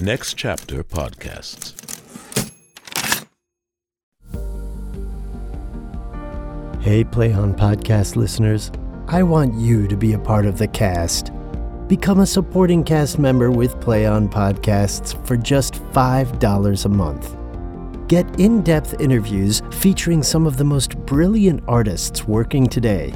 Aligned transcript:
Next 0.00 0.34
Chapter 0.34 0.84
Podcasts. 0.84 1.74
Hey, 6.80 7.02
Play 7.02 7.32
On 7.32 7.52
Podcast 7.52 8.14
listeners. 8.14 8.70
I 9.08 9.24
want 9.24 9.54
you 9.54 9.88
to 9.88 9.96
be 9.96 10.12
a 10.12 10.18
part 10.20 10.46
of 10.46 10.56
the 10.56 10.68
cast. 10.68 11.32
Become 11.88 12.20
a 12.20 12.26
supporting 12.26 12.84
cast 12.84 13.18
member 13.18 13.50
with 13.50 13.80
Play 13.80 14.06
On 14.06 14.28
Podcasts 14.28 15.26
for 15.26 15.36
just 15.36 15.74
$5 15.92 16.84
a 16.84 16.88
month. 16.88 17.36
Get 18.06 18.38
in 18.38 18.62
depth 18.62 19.00
interviews 19.00 19.62
featuring 19.72 20.22
some 20.22 20.46
of 20.46 20.58
the 20.58 20.64
most 20.64 20.96
brilliant 21.06 21.60
artists 21.66 22.24
working 22.28 22.68
today. 22.68 23.12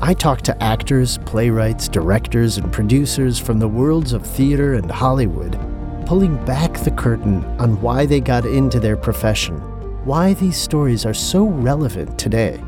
I 0.00 0.14
talk 0.14 0.42
to 0.42 0.62
actors, 0.62 1.18
playwrights, 1.26 1.88
directors, 1.88 2.58
and 2.58 2.72
producers 2.72 3.40
from 3.40 3.58
the 3.58 3.66
worlds 3.66 4.12
of 4.12 4.24
theater 4.24 4.74
and 4.74 4.88
Hollywood, 4.88 5.58
pulling 6.06 6.42
back 6.44 6.78
the 6.78 6.92
curtain 6.92 7.44
on 7.60 7.80
why 7.82 8.06
they 8.06 8.20
got 8.20 8.46
into 8.46 8.78
their 8.78 8.96
profession, 8.96 9.56
why 10.04 10.34
these 10.34 10.56
stories 10.56 11.04
are 11.04 11.12
so 11.12 11.46
relevant 11.46 12.16
today, 12.16 12.60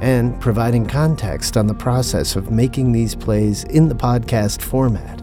and 0.00 0.40
providing 0.40 0.84
context 0.84 1.56
on 1.56 1.68
the 1.68 1.74
process 1.74 2.34
of 2.34 2.50
making 2.50 2.90
these 2.90 3.14
plays 3.14 3.62
in 3.64 3.88
the 3.88 3.94
podcast 3.94 4.60
format. 4.60 5.22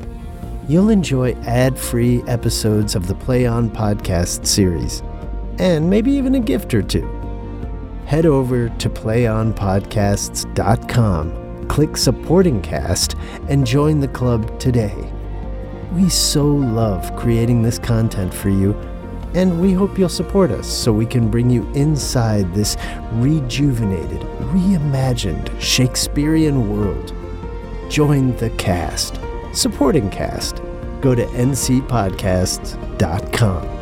You'll 0.69 0.89
enjoy 0.89 1.33
ad 1.43 1.77
free 1.77 2.23
episodes 2.23 2.95
of 2.95 3.07
the 3.07 3.15
Play 3.15 3.45
On 3.45 3.69
podcast 3.69 4.45
series, 4.45 5.03
and 5.59 5.89
maybe 5.89 6.11
even 6.11 6.35
a 6.35 6.39
gift 6.39 6.73
or 6.73 6.81
two. 6.81 7.05
Head 8.05 8.25
over 8.25 8.69
to 8.69 8.89
playonpodcasts.com, 8.89 11.67
click 11.67 11.97
Supporting 11.97 12.61
Cast, 12.61 13.15
and 13.49 13.67
join 13.67 13.99
the 13.99 14.07
club 14.07 14.57
today. 14.57 15.11
We 15.93 16.09
so 16.09 16.45
love 16.45 17.15
creating 17.15 17.61
this 17.61 17.79
content 17.79 18.33
for 18.33 18.49
you, 18.49 18.73
and 19.33 19.61
we 19.61 19.71
hope 19.73 19.97
you'll 19.97 20.09
support 20.09 20.51
us 20.51 20.67
so 20.67 20.91
we 20.91 21.05
can 21.05 21.29
bring 21.29 21.49
you 21.49 21.65
inside 21.73 22.53
this 22.53 22.75
rejuvenated, 23.13 24.19
reimagined 24.51 25.49
Shakespearean 25.59 26.69
world. 26.69 27.13
Join 27.89 28.35
the 28.37 28.49
cast. 28.51 29.19
Supporting 29.53 30.09
cast. 30.09 30.61
Go 31.01 31.13
to 31.15 31.25
ncpodcasts.com. 31.25 33.76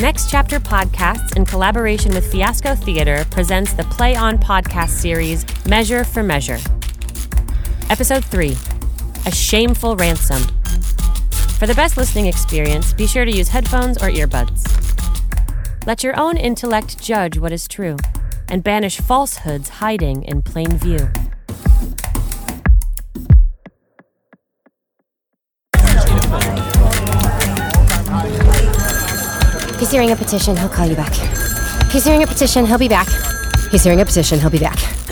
Next 0.00 0.30
Chapter 0.30 0.60
Podcasts, 0.60 1.36
in 1.36 1.44
collaboration 1.44 2.14
with 2.14 2.30
Fiasco 2.30 2.76
Theater, 2.76 3.26
presents 3.32 3.72
the 3.72 3.82
Play 3.82 4.14
On 4.14 4.38
podcast 4.38 4.90
series 4.90 5.44
Measure 5.66 6.04
for 6.04 6.22
Measure. 6.22 6.58
Episode 7.90 8.24
3 8.24 8.56
A 9.26 9.32
Shameful 9.32 9.96
Ransom. 9.96 10.40
For 11.58 11.66
the 11.66 11.74
best 11.74 11.96
listening 11.96 12.26
experience, 12.26 12.92
be 12.92 13.08
sure 13.08 13.24
to 13.24 13.36
use 13.36 13.48
headphones 13.48 13.98
or 13.98 14.08
earbuds. 14.08 14.64
Let 15.84 16.04
your 16.04 16.16
own 16.16 16.36
intellect 16.36 17.02
judge 17.02 17.36
what 17.36 17.50
is 17.50 17.66
true, 17.66 17.96
and 18.48 18.62
banish 18.62 18.98
falsehoods 18.98 19.68
hiding 19.68 20.22
in 20.22 20.42
plain 20.42 20.78
view. 20.78 21.08
He's 29.88 29.94
hearing 29.94 30.10
a 30.10 30.16
petition, 30.16 30.54
he'll 30.54 30.68
call 30.68 30.86
you 30.86 30.94
back. 30.94 31.14
He's 31.90 32.04
hearing 32.04 32.22
a 32.22 32.26
petition, 32.26 32.66
he'll 32.66 32.76
be 32.76 32.88
back. 32.88 33.08
He's 33.70 33.82
hearing 33.82 34.02
a 34.02 34.04
petition, 34.04 34.38
he'll 34.38 34.50
be 34.50 34.58
back. 34.58 34.76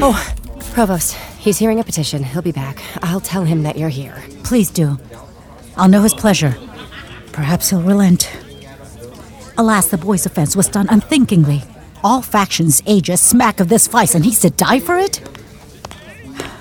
oh, 0.00 0.34
Provost, 0.72 1.12
he's 1.38 1.58
hearing 1.58 1.78
a 1.78 1.84
petition, 1.84 2.24
he'll 2.24 2.40
be 2.40 2.50
back. 2.50 2.82
I'll 3.02 3.20
tell 3.20 3.44
him 3.44 3.64
that 3.64 3.76
you're 3.76 3.90
here. 3.90 4.24
Please 4.44 4.70
do. 4.70 4.98
I'll 5.76 5.90
know 5.90 6.00
his 6.00 6.14
pleasure. 6.14 6.56
Perhaps 7.32 7.68
he'll 7.68 7.82
relent. 7.82 8.34
Alas, 9.58 9.88
the 9.90 9.98
boy's 9.98 10.24
offense 10.24 10.56
was 10.56 10.68
done 10.68 10.88
unthinkingly. 10.88 11.62
All 12.02 12.22
factions 12.22 12.82
age 12.86 13.10
a 13.10 13.18
smack 13.18 13.60
of 13.60 13.68
this 13.68 13.88
vice, 13.88 14.14
and 14.14 14.24
he's 14.24 14.40
to 14.40 14.48
die 14.48 14.80
for 14.80 14.96
it? 14.96 15.20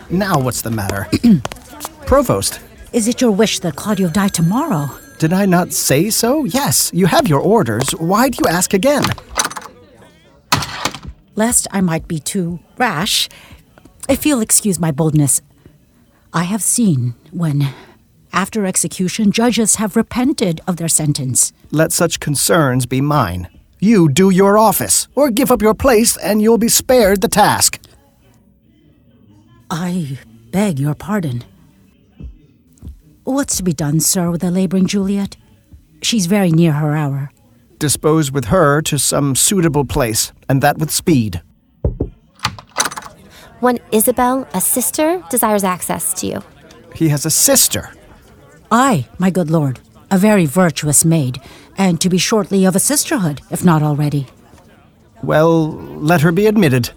Now 0.09 0.37
what's 0.37 0.63
the 0.63 0.71
matter? 0.71 1.07
Provost, 2.05 2.59
Is 2.91 3.07
it 3.07 3.21
your 3.21 3.31
wish 3.31 3.59
that 3.59 3.77
Claudio 3.77 4.09
die 4.09 4.27
tomorrow? 4.27 4.89
Did 5.19 5.33
I 5.33 5.45
not 5.45 5.73
say 5.73 6.09
so? 6.09 6.43
Yes, 6.45 6.91
you 6.93 7.07
have 7.07 7.27
your 7.27 7.39
orders. 7.39 7.91
Why 7.91 8.29
do 8.29 8.39
you 8.43 8.49
ask 8.49 8.73
again? 8.73 9.03
Lest 11.35 11.67
I 11.71 11.81
might 11.81 12.07
be 12.07 12.19
too 12.19 12.59
rash, 12.77 13.29
if 14.09 14.25
you'll 14.25 14.41
excuse 14.41 14.79
my 14.79 14.91
boldness, 14.91 15.41
I 16.33 16.43
have 16.43 16.61
seen 16.61 17.15
when, 17.31 17.73
after 18.33 18.65
execution, 18.65 19.31
judges 19.31 19.75
have 19.75 19.95
repented 19.95 20.61
of 20.67 20.77
their 20.77 20.87
sentence. 20.87 21.53
Let 21.71 21.91
such 21.91 22.19
concerns 22.19 22.85
be 22.85 23.01
mine. 23.01 23.49
You 23.79 24.09
do 24.09 24.29
your 24.31 24.57
office, 24.57 25.07
or 25.13 25.29
give 25.29 25.51
up 25.51 25.61
your 25.61 25.75
place, 25.75 26.17
and 26.17 26.41
you'll 26.41 26.57
be 26.57 26.69
spared 26.69 27.21
the 27.21 27.27
task. 27.27 27.79
I 29.69 30.17
beg 30.51 30.79
your 30.79 30.95
pardon. 30.95 31.43
What's 33.27 33.57
to 33.57 33.63
be 33.63 33.73
done, 33.73 33.99
sir, 33.99 34.31
with 34.31 34.39
the 34.39 34.49
laboring 34.49 34.87
Juliet? 34.87 35.35
She's 36.01 36.27
very 36.27 36.49
near 36.49 36.71
her 36.71 36.95
hour. 36.95 37.29
Dispose 37.77 38.31
with 38.31 38.45
her 38.45 38.81
to 38.83 38.97
some 38.97 39.35
suitable 39.35 39.83
place, 39.83 40.31
and 40.47 40.63
that 40.63 40.77
with 40.77 40.91
speed. 40.91 41.41
One 43.59 43.79
Isabel, 43.91 44.47
a 44.53 44.61
sister, 44.61 45.21
desires 45.29 45.65
access 45.65 46.13
to 46.21 46.27
you. 46.27 46.43
He 46.95 47.09
has 47.09 47.25
a 47.25 47.29
sister. 47.29 47.93
I, 48.71 49.09
my 49.19 49.29
good 49.29 49.51
lord, 49.51 49.81
a 50.09 50.17
very 50.17 50.45
virtuous 50.45 51.03
maid, 51.03 51.41
and 51.77 51.99
to 51.99 52.07
be 52.07 52.17
shortly 52.17 52.63
of 52.63 52.77
a 52.77 52.79
sisterhood, 52.79 53.41
if 53.51 53.61
not 53.61 53.83
already. 53.83 54.27
Well, 55.21 55.73
let 55.73 56.21
her 56.21 56.31
be 56.31 56.45
admitted. 56.45 56.91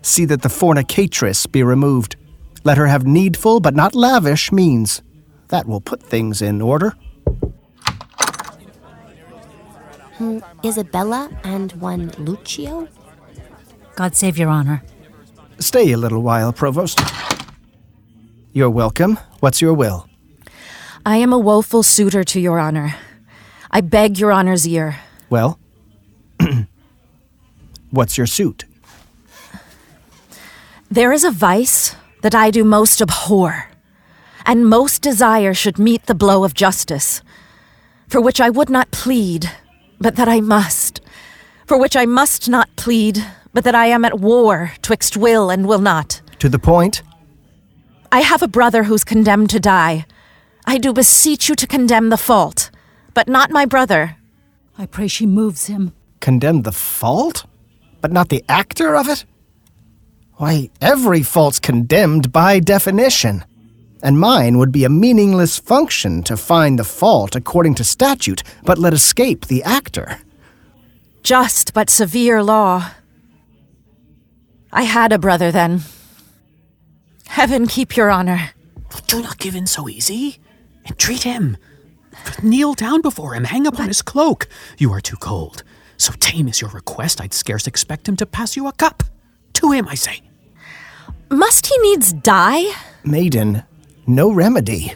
See 0.00 0.24
that 0.24 0.40
the 0.40 0.48
fornicatress 0.48 1.46
be 1.52 1.62
removed. 1.62 2.16
Let 2.64 2.76
her 2.76 2.86
have 2.86 3.06
needful 3.06 3.60
but 3.60 3.74
not 3.74 3.94
lavish 3.94 4.52
means. 4.52 5.02
That 5.48 5.66
will 5.66 5.80
put 5.80 6.02
things 6.02 6.42
in 6.42 6.60
order. 6.60 6.94
Hmm, 10.18 10.38
Isabella 10.64 11.30
and 11.44 11.72
one 11.72 12.10
Lucio? 12.18 12.88
God 13.94 14.16
save 14.16 14.36
your 14.36 14.48
honor. 14.48 14.82
Stay 15.58 15.92
a 15.92 15.96
little 15.96 16.22
while, 16.22 16.52
Provost. 16.52 17.00
You're 18.52 18.70
welcome. 18.70 19.18
What's 19.40 19.60
your 19.60 19.74
will? 19.74 20.08
I 21.06 21.16
am 21.18 21.32
a 21.32 21.38
woeful 21.38 21.82
suitor 21.82 22.24
to 22.24 22.40
your 22.40 22.58
honor. 22.58 22.94
I 23.70 23.80
beg 23.80 24.18
your 24.18 24.32
honor's 24.32 24.66
ear. 24.66 24.96
Well, 25.30 25.58
what's 27.90 28.18
your 28.18 28.26
suit? 28.26 28.64
There 30.90 31.12
is 31.12 31.22
a 31.22 31.30
vice 31.30 31.94
that 32.22 32.34
I 32.34 32.50
do 32.50 32.64
most 32.64 33.00
abhor, 33.00 33.70
and 34.44 34.66
most 34.68 35.02
desire 35.02 35.54
should 35.54 35.78
meet 35.78 36.06
the 36.06 36.14
blow 36.14 36.44
of 36.44 36.54
justice, 36.54 37.22
for 38.08 38.20
which 38.20 38.40
I 38.40 38.50
would 38.50 38.70
not 38.70 38.90
plead, 38.90 39.50
but 40.00 40.16
that 40.16 40.28
I 40.28 40.40
must, 40.40 41.00
for 41.66 41.78
which 41.78 41.96
I 41.96 42.06
must 42.06 42.48
not 42.48 42.74
plead, 42.76 43.24
but 43.52 43.64
that 43.64 43.74
I 43.74 43.86
am 43.86 44.04
at 44.04 44.20
war 44.20 44.72
twixt 44.82 45.16
will 45.16 45.50
and 45.50 45.66
will 45.66 45.80
not. 45.80 46.20
To 46.38 46.48
the 46.48 46.58
point? 46.58 47.02
I 48.10 48.20
have 48.20 48.42
a 48.42 48.48
brother 48.48 48.84
who's 48.84 49.04
condemned 49.04 49.50
to 49.50 49.60
die. 49.60 50.06
I 50.66 50.78
do 50.78 50.92
beseech 50.92 51.48
you 51.48 51.54
to 51.56 51.66
condemn 51.66 52.08
the 52.08 52.16
fault, 52.16 52.70
but 53.14 53.28
not 53.28 53.50
my 53.50 53.64
brother. 53.66 54.16
I 54.78 54.86
pray 54.86 55.08
she 55.08 55.26
moves 55.26 55.66
him. 55.66 55.92
Condemn 56.20 56.62
the 56.62 56.72
fault? 56.72 57.44
But 58.00 58.12
not 58.12 58.28
the 58.28 58.44
actor 58.48 58.96
of 58.96 59.08
it? 59.08 59.24
Why, 60.38 60.70
every 60.80 61.24
fault's 61.24 61.58
condemned 61.58 62.30
by 62.30 62.60
definition. 62.60 63.44
And 64.04 64.20
mine 64.20 64.56
would 64.58 64.70
be 64.70 64.84
a 64.84 64.88
meaningless 64.88 65.58
function 65.58 66.22
to 66.22 66.36
find 66.36 66.78
the 66.78 66.84
fault 66.84 67.34
according 67.34 67.74
to 67.74 67.84
statute, 67.84 68.44
but 68.62 68.78
let 68.78 68.94
escape 68.94 69.46
the 69.46 69.64
actor. 69.64 70.18
Just 71.24 71.74
but 71.74 71.90
severe 71.90 72.40
law. 72.40 72.92
I 74.72 74.82
had 74.82 75.10
a 75.10 75.18
brother 75.18 75.50
then. 75.50 75.80
Heaven 77.26 77.66
keep 77.66 77.96
your 77.96 78.08
honor. 78.08 78.50
Do 79.08 79.20
not 79.20 79.38
give 79.38 79.56
in 79.56 79.66
so 79.66 79.88
easy. 79.88 80.38
Entreat 80.86 81.24
him. 81.24 81.56
Kneel 82.44 82.74
down 82.74 83.02
before 83.02 83.34
him, 83.34 83.42
hang 83.42 83.66
upon 83.66 83.88
his 83.88 84.02
cloak. 84.02 84.46
You 84.78 84.92
are 84.92 85.00
too 85.00 85.16
cold. 85.16 85.64
So 85.96 86.12
tame 86.20 86.46
is 86.46 86.60
your 86.60 86.70
request, 86.70 87.20
I'd 87.20 87.34
scarce 87.34 87.66
expect 87.66 88.08
him 88.08 88.14
to 88.16 88.26
pass 88.26 88.56
you 88.56 88.68
a 88.68 88.72
cup. 88.72 89.02
To 89.54 89.72
him, 89.72 89.88
I 89.88 89.96
say. 89.96 90.27
Must 91.30 91.66
he 91.66 91.78
needs 91.78 92.12
die? 92.12 92.64
Maiden, 93.04 93.62
no 94.06 94.32
remedy. 94.32 94.94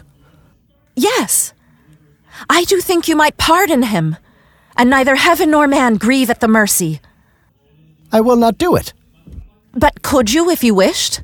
Yes. 0.96 1.52
I 2.48 2.64
do 2.64 2.80
think 2.80 3.08
you 3.08 3.16
might 3.16 3.36
pardon 3.36 3.82
him, 3.82 4.16
and 4.76 4.90
neither 4.90 5.16
heaven 5.16 5.50
nor 5.50 5.68
man 5.68 5.96
grieve 5.96 6.30
at 6.30 6.40
the 6.40 6.48
mercy. 6.48 7.00
I 8.10 8.20
will 8.20 8.36
not 8.36 8.58
do 8.58 8.76
it. 8.76 8.92
But 9.72 10.02
could 10.02 10.32
you 10.32 10.50
if 10.50 10.64
you 10.64 10.74
wished? 10.74 11.20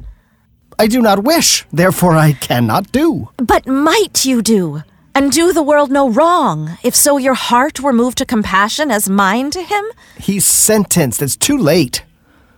I 0.78 0.86
do 0.86 1.02
not 1.02 1.24
wish, 1.24 1.66
therefore 1.72 2.14
I 2.14 2.32
cannot 2.32 2.92
do. 2.92 3.30
But 3.36 3.66
might 3.66 4.24
you 4.24 4.42
do? 4.42 4.82
And 5.14 5.32
do 5.32 5.52
the 5.52 5.62
world 5.62 5.90
no 5.90 6.08
wrong, 6.08 6.78
if 6.84 6.94
so 6.94 7.16
your 7.16 7.34
heart 7.34 7.80
were 7.80 7.92
moved 7.92 8.18
to 8.18 8.24
compassion 8.24 8.90
as 8.90 9.10
mine 9.10 9.50
to 9.50 9.62
him? 9.62 9.84
He's 10.18 10.46
sentenced. 10.46 11.20
It's 11.20 11.36
too 11.36 11.58
late. 11.58 12.04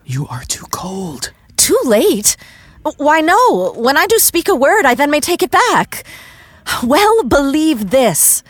You 0.04 0.26
are 0.28 0.42
too 0.42 0.66
cold. 0.70 1.32
Too 1.60 1.78
late? 1.84 2.38
Why, 2.96 3.20
no. 3.20 3.74
When 3.76 3.98
I 3.98 4.06
do 4.06 4.18
speak 4.18 4.48
a 4.48 4.54
word, 4.54 4.86
I 4.86 4.94
then 4.94 5.10
may 5.10 5.20
take 5.20 5.42
it 5.42 5.50
back. 5.50 6.04
Well, 6.82 7.22
believe 7.22 7.90
this. 7.90 8.42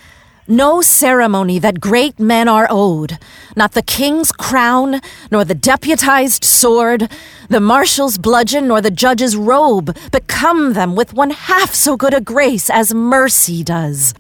No 0.47 0.81
ceremony 0.81 1.59
that 1.59 1.81
great 1.81 2.21
men 2.21 2.47
are 2.47 2.69
owed, 2.71 3.19
not 3.57 3.73
the 3.73 3.83
king's 3.83 4.31
crown, 4.31 5.01
nor 5.29 5.45
the 5.45 5.57
deputized 5.57 6.45
sword, 6.45 7.11
the 7.49 7.59
marshal's 7.59 8.17
bludgeon, 8.17 8.69
nor 8.69 8.81
the 8.81 8.93
judge's 8.93 9.37
robe, 9.37 9.97
become 10.13 10.75
them 10.75 10.95
with 10.95 11.13
one 11.13 11.31
half 11.31 11.75
so 11.75 11.97
good 11.97 12.15
a 12.15 12.21
grace 12.21 12.71
as 12.71 12.95
mercy 12.95 13.65
does. 13.65 14.15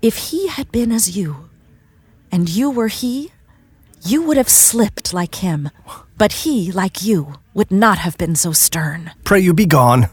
If 0.00 0.30
he 0.30 0.48
had 0.48 0.72
been 0.72 0.90
as 0.90 1.16
you, 1.18 1.50
and 2.32 2.48
you 2.48 2.70
were 2.70 2.88
he, 2.88 3.30
you 4.02 4.22
would 4.22 4.38
have 4.38 4.48
slipped 4.48 5.12
like 5.12 5.36
him, 5.36 5.70
but 6.18 6.32
he, 6.32 6.72
like 6.72 7.02
you, 7.02 7.34
would 7.54 7.70
not 7.70 7.98
have 7.98 8.18
been 8.18 8.34
so 8.34 8.52
stern. 8.52 9.12
Pray 9.24 9.40
you 9.40 9.54
be 9.54 9.66
gone. 9.66 10.08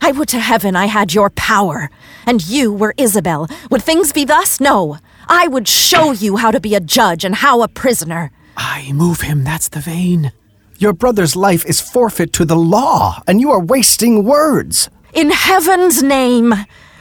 I 0.00 0.12
would 0.12 0.28
to 0.28 0.38
heaven 0.38 0.76
I 0.76 0.86
had 0.86 1.14
your 1.14 1.30
power, 1.30 1.90
and 2.26 2.46
you 2.46 2.72
were 2.72 2.94
Isabel. 2.96 3.48
Would 3.70 3.82
things 3.82 4.12
be 4.12 4.24
thus? 4.24 4.60
No. 4.60 4.98
I 5.28 5.48
would 5.48 5.68
show 5.68 6.12
you 6.12 6.36
how 6.36 6.50
to 6.50 6.60
be 6.60 6.74
a 6.74 6.80
judge 6.80 7.24
and 7.24 7.34
how 7.34 7.62
a 7.62 7.68
prisoner. 7.68 8.30
I 8.56 8.92
move 8.92 9.22
him, 9.22 9.44
that's 9.44 9.68
the 9.68 9.80
vein. 9.80 10.32
Your 10.78 10.92
brother's 10.92 11.34
life 11.34 11.66
is 11.66 11.80
forfeit 11.80 12.32
to 12.34 12.44
the 12.44 12.56
law, 12.56 13.20
and 13.26 13.40
you 13.40 13.50
are 13.50 13.60
wasting 13.60 14.24
words. 14.24 14.88
In 15.12 15.30
heaven's 15.30 16.02
name, 16.02 16.54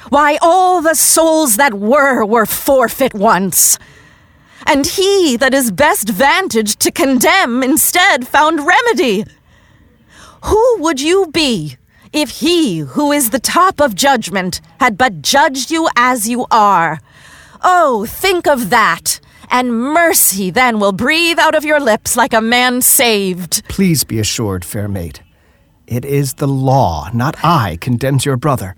why 0.09 0.38
all 0.41 0.81
the 0.81 0.95
souls 0.95 1.57
that 1.57 1.75
were 1.75 2.25
were 2.25 2.45
forfeit 2.45 3.13
once. 3.13 3.77
And 4.68 4.86
he 4.86 5.38
that 5.38 5.54
is 5.54 5.72
best 5.72 6.10
vantaged 6.10 6.80
to 6.81 6.92
condemn 6.92 7.64
instead 7.64 8.28
found 8.28 8.68
remedy. 8.68 9.25
Who 10.44 10.78
would 10.80 11.02
you 11.02 11.28
be 11.31 11.78
if 12.14 12.30
he 12.30 12.80
who 12.80 13.12
is 13.12 13.30
the 13.30 13.40
top 13.40 13.80
of 13.80 13.96
judgment 13.96 14.62
had 14.80 14.98
but 14.98 15.22
judged 15.22 15.72
you 15.72 15.88
as 15.96 16.28
you 16.28 16.46
are. 16.52 17.00
Oh, 17.64 18.06
think 18.08 18.48
of 18.48 18.69
that, 18.69 19.19
and 19.50 19.74
mercy 19.74 20.50
then 20.50 20.80
will 20.80 20.92
breathe 20.92 21.40
out 21.40 21.56
of 21.56 21.66
your 21.66 21.80
lips 21.80 22.16
like 22.16 22.34
a 22.34 22.42
man 22.42 22.81
saved. 22.81 23.63
Please 23.68 24.04
be 24.04 24.20
assured, 24.20 24.63
fair 24.63 24.88
maid. 24.88 25.22
It 25.88 26.06
is 26.06 26.36
the 26.36 26.48
law, 26.48 27.10
not 27.13 27.44
I, 27.44 27.78
condemns 27.81 28.25
your 28.25 28.38
brother. 28.38 28.75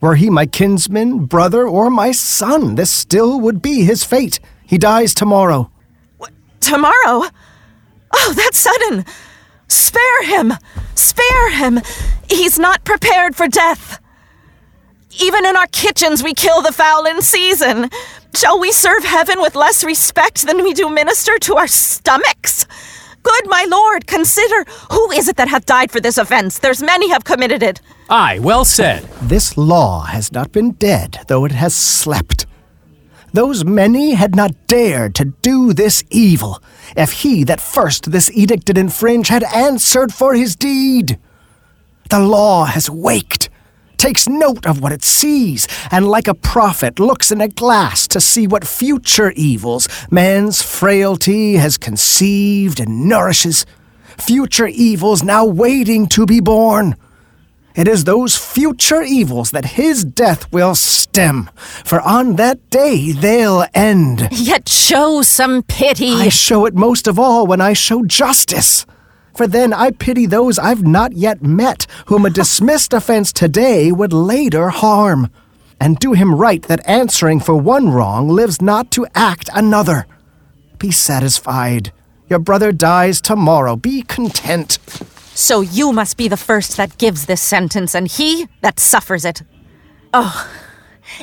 Were 0.00 0.14
he 0.14 0.30
my 0.30 0.46
kinsman, 0.46 1.26
brother, 1.26 1.66
or 1.66 1.90
my 1.90 2.12
son, 2.12 2.74
this 2.74 2.90
still 2.90 3.40
would 3.40 3.62
be 3.62 3.84
his 3.84 4.04
fate. 4.04 4.40
He 4.66 4.78
dies 4.78 5.14
tomorrow. 5.14 5.70
What, 6.18 6.32
tomorrow? 6.60 7.28
Oh, 8.12 8.32
that's 8.36 8.58
sudden. 8.58 9.04
Spare 9.68 10.24
him! 10.24 10.54
Spare 10.94 11.50
him! 11.50 11.80
He's 12.28 12.58
not 12.58 12.84
prepared 12.84 13.36
for 13.36 13.48
death. 13.48 14.00
Even 15.20 15.46
in 15.46 15.56
our 15.56 15.66
kitchens, 15.68 16.22
we 16.22 16.34
kill 16.34 16.62
the 16.62 16.72
fowl 16.72 17.06
in 17.06 17.22
season. 17.22 17.90
Shall 18.34 18.60
we 18.60 18.70
serve 18.72 19.04
heaven 19.04 19.40
with 19.40 19.54
less 19.54 19.82
respect 19.82 20.46
than 20.46 20.62
we 20.62 20.74
do 20.74 20.90
minister 20.90 21.38
to 21.38 21.56
our 21.56 21.66
stomachs? 21.66 22.66
Good 23.22 23.48
my 23.48 23.66
lord, 23.68 24.06
consider 24.06 24.64
who 24.92 25.10
is 25.12 25.26
it 25.26 25.36
that 25.36 25.48
hath 25.48 25.66
died 25.66 25.90
for 25.90 26.00
this 26.00 26.18
offense? 26.18 26.58
There's 26.58 26.82
many 26.82 27.08
have 27.10 27.24
committed 27.24 27.62
it. 27.62 27.80
Aye, 28.08 28.38
well 28.40 28.64
said. 28.64 29.02
This 29.22 29.56
law 29.56 30.02
has 30.02 30.32
not 30.32 30.52
been 30.52 30.72
dead, 30.72 31.18
though 31.26 31.44
it 31.44 31.52
has 31.52 31.74
slept. 31.74 32.46
Those 33.36 33.66
many 33.66 34.14
had 34.14 34.34
not 34.34 34.66
dared 34.66 35.14
to 35.16 35.26
do 35.26 35.74
this 35.74 36.02
evil, 36.08 36.62
if 36.96 37.12
he 37.20 37.44
that 37.44 37.60
first 37.60 38.10
this 38.10 38.30
edict 38.32 38.64
did 38.64 38.78
infringe 38.78 39.28
had 39.28 39.44
answered 39.54 40.10
for 40.14 40.32
his 40.32 40.56
deed. 40.56 41.18
The 42.08 42.18
law 42.18 42.64
has 42.64 42.88
waked, 42.88 43.50
takes 43.98 44.26
note 44.26 44.64
of 44.64 44.80
what 44.80 44.92
it 44.92 45.04
sees, 45.04 45.68
and 45.90 46.08
like 46.08 46.28
a 46.28 46.34
prophet 46.34 46.98
looks 46.98 47.30
in 47.30 47.42
a 47.42 47.48
glass 47.48 48.08
to 48.08 48.22
see 48.22 48.46
what 48.46 48.66
future 48.66 49.32
evils 49.32 49.86
man's 50.10 50.62
frailty 50.62 51.56
has 51.56 51.76
conceived 51.76 52.80
and 52.80 53.06
nourishes, 53.06 53.66
future 54.16 54.68
evils 54.68 55.22
now 55.22 55.44
waiting 55.44 56.06
to 56.06 56.24
be 56.24 56.40
born. 56.40 56.96
It 57.76 57.86
is 57.86 58.04
those 58.04 58.36
future 58.38 59.02
evils 59.02 59.50
that 59.50 59.76
his 59.76 60.02
death 60.02 60.50
will 60.50 60.74
stem, 60.74 61.50
for 61.84 62.00
on 62.00 62.36
that 62.36 62.70
day 62.70 63.12
they'll 63.12 63.66
end. 63.74 64.28
Yet 64.32 64.66
show 64.66 65.20
some 65.20 65.62
pity. 65.62 66.14
I 66.14 66.30
show 66.30 66.64
it 66.64 66.74
most 66.74 67.06
of 67.06 67.18
all 67.18 67.46
when 67.46 67.60
I 67.60 67.74
show 67.74 68.02
justice. 68.02 68.86
For 69.34 69.46
then 69.46 69.74
I 69.74 69.90
pity 69.90 70.24
those 70.24 70.58
I've 70.58 70.84
not 70.84 71.12
yet 71.12 71.42
met, 71.42 71.86
whom 72.06 72.24
a 72.24 72.30
dismissed 72.40 72.94
offense 72.94 73.30
today 73.30 73.92
would 73.92 74.14
later 74.14 74.70
harm. 74.70 75.30
And 75.78 75.98
do 75.98 76.14
him 76.14 76.34
right 76.34 76.62
that 76.62 76.88
answering 76.88 77.40
for 77.40 77.54
one 77.54 77.90
wrong 77.90 78.30
lives 78.30 78.62
not 78.62 78.90
to 78.92 79.06
act 79.14 79.50
another. 79.52 80.06
Be 80.78 80.90
satisfied. 80.90 81.92
Your 82.30 82.38
brother 82.38 82.72
dies 82.72 83.20
tomorrow. 83.20 83.76
Be 83.76 84.00
content. 84.00 84.78
So 85.36 85.60
you 85.60 85.92
must 85.92 86.16
be 86.16 86.28
the 86.28 86.36
first 86.38 86.78
that 86.78 86.96
gives 86.96 87.26
this 87.26 87.42
sentence, 87.42 87.94
and 87.94 88.08
he 88.08 88.48
that 88.62 88.80
suffers 88.80 89.22
it. 89.26 89.42
Oh, 90.14 90.50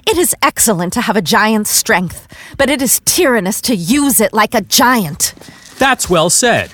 it 0.06 0.20
is 0.20 0.36
excellent 0.40 0.94
to 0.94 1.02
have 1.02 1.18
a 1.18 1.22
giant's 1.22 1.72
strength, 1.72 2.28
but 2.56 2.70
it 2.70 2.80
is 2.80 3.02
tyrannous 3.06 3.60
to 3.62 3.76
use 3.76 4.22
it 4.22 4.32
like 4.32 4.54
a 4.54 4.62
giant. 4.62 5.34
That's 5.80 6.12
well 6.12 6.30
said. 6.30 6.70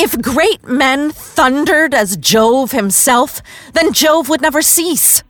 If 0.00 0.20
great 0.20 0.66
men 0.66 1.12
thundered 1.12 1.94
as 1.94 2.16
Jove 2.16 2.72
himself, 2.72 3.40
then 3.74 3.92
Jove 3.92 4.28
would 4.28 4.40
never 4.40 4.60
cease. 4.60 5.22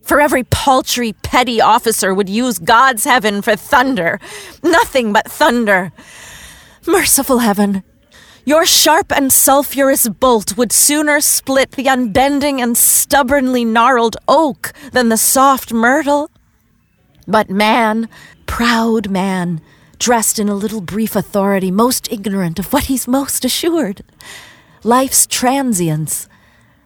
For 0.00 0.22
every 0.22 0.44
paltry, 0.44 1.12
petty 1.12 1.60
officer 1.60 2.14
would 2.14 2.30
use 2.30 2.58
God's 2.58 3.04
heaven 3.04 3.42
for 3.42 3.56
thunder. 3.56 4.20
Nothing 4.62 5.12
but 5.12 5.30
thunder. 5.30 5.92
Merciful 6.86 7.40
heaven, 7.40 7.82
your 8.46 8.64
sharp 8.64 9.10
and 9.10 9.32
sulphurous 9.32 10.08
bolt 10.08 10.56
would 10.56 10.70
sooner 10.70 11.20
split 11.20 11.72
the 11.72 11.88
unbending 11.88 12.62
and 12.62 12.78
stubbornly 12.78 13.64
gnarled 13.64 14.16
oak 14.28 14.72
than 14.92 15.08
the 15.08 15.16
soft 15.16 15.72
myrtle. 15.72 16.30
But 17.26 17.50
man, 17.50 18.08
proud 18.46 19.10
man, 19.10 19.60
dressed 19.98 20.38
in 20.38 20.48
a 20.48 20.54
little 20.54 20.80
brief 20.80 21.16
authority, 21.16 21.72
most 21.72 22.10
ignorant 22.12 22.60
of 22.60 22.72
what 22.72 22.84
he's 22.84 23.08
most 23.08 23.44
assured, 23.44 24.02
life's 24.84 25.26
transience, 25.26 26.28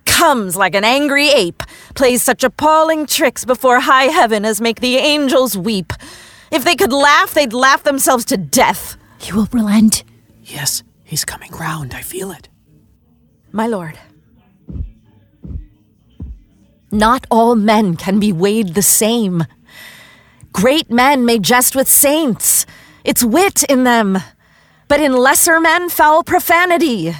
comes 0.06 0.56
like 0.56 0.74
an 0.74 0.84
angry 0.84 1.28
ape, 1.28 1.62
plays 1.94 2.22
such 2.22 2.42
appalling 2.42 3.04
tricks 3.04 3.44
before 3.44 3.80
high 3.80 4.04
heaven 4.04 4.46
as 4.46 4.62
make 4.62 4.80
the 4.80 4.96
angels 4.96 5.58
weep. 5.58 5.92
If 6.50 6.64
they 6.64 6.74
could 6.74 6.92
laugh, 6.92 7.34
they'd 7.34 7.52
laugh 7.52 7.82
themselves 7.82 8.24
to 8.26 8.38
death. 8.38 8.96
He 9.18 9.34
will 9.34 9.48
relent. 9.52 10.04
Yes, 10.42 10.82
he's 11.10 11.24
coming 11.24 11.50
round. 11.50 11.92
I 11.92 12.02
feel 12.02 12.30
it. 12.30 12.48
My 13.50 13.66
lord. 13.66 13.98
Not 16.92 17.26
all 17.30 17.56
men 17.56 17.96
can 17.96 18.20
be 18.20 18.32
weighed 18.32 18.74
the 18.74 18.82
same. 18.82 19.44
Great 20.52 20.88
men 20.88 21.24
may 21.24 21.40
jest 21.40 21.74
with 21.74 21.88
saints. 21.88 22.64
It's 23.04 23.24
wit 23.24 23.64
in 23.64 23.82
them. 23.82 24.18
But 24.86 25.00
in 25.00 25.12
lesser 25.12 25.58
men, 25.58 25.88
foul 25.88 26.22
profanity. 26.22 27.12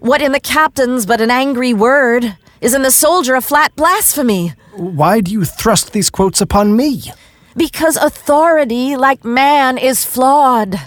What 0.00 0.20
in 0.20 0.32
the 0.32 0.40
captain's 0.40 1.06
but 1.06 1.20
an 1.20 1.30
angry 1.30 1.74
word 1.74 2.36
is 2.60 2.74
in 2.74 2.82
the 2.82 2.90
soldier 2.90 3.36
a 3.36 3.40
flat 3.40 3.74
blasphemy. 3.76 4.54
Why 4.74 5.20
do 5.20 5.30
you 5.30 5.44
thrust 5.44 5.92
these 5.92 6.10
quotes 6.10 6.40
upon 6.40 6.76
me? 6.76 7.12
Because 7.56 7.96
authority, 7.96 8.96
like 8.96 9.24
man, 9.24 9.78
is 9.78 10.04
flawed. 10.04 10.80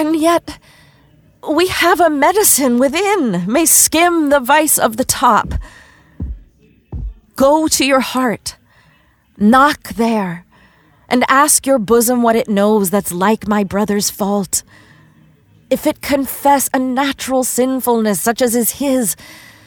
And 0.00 0.16
yet, 0.16 0.58
we 1.46 1.68
have 1.68 2.00
a 2.00 2.08
medicine 2.08 2.78
within, 2.78 3.44
may 3.46 3.66
skim 3.66 4.30
the 4.30 4.40
vice 4.40 4.78
of 4.78 4.96
the 4.96 5.04
top. 5.04 5.52
Go 7.36 7.68
to 7.68 7.84
your 7.84 8.00
heart, 8.00 8.56
knock 9.36 9.90
there, 9.96 10.46
and 11.06 11.22
ask 11.28 11.66
your 11.66 11.78
bosom 11.78 12.22
what 12.22 12.34
it 12.34 12.48
knows 12.48 12.88
that's 12.88 13.12
like 13.12 13.46
my 13.46 13.62
brother's 13.62 14.08
fault. 14.08 14.62
If 15.68 15.86
it 15.86 16.00
confess 16.00 16.70
a 16.72 16.78
natural 16.78 17.44
sinfulness 17.44 18.22
such 18.22 18.40
as 18.40 18.56
is 18.56 18.70
his, 18.80 19.16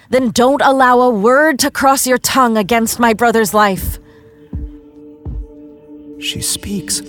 then 0.10 0.32
don't 0.32 0.64
allow 0.64 1.00
a 1.02 1.12
word 1.12 1.60
to 1.60 1.70
cross 1.70 2.08
your 2.08 2.18
tongue 2.18 2.58
against 2.58 3.00
my 3.00 3.14
brother's 3.14 3.54
life. 3.54 4.00
She 6.20 6.42
speaks, 6.42 7.04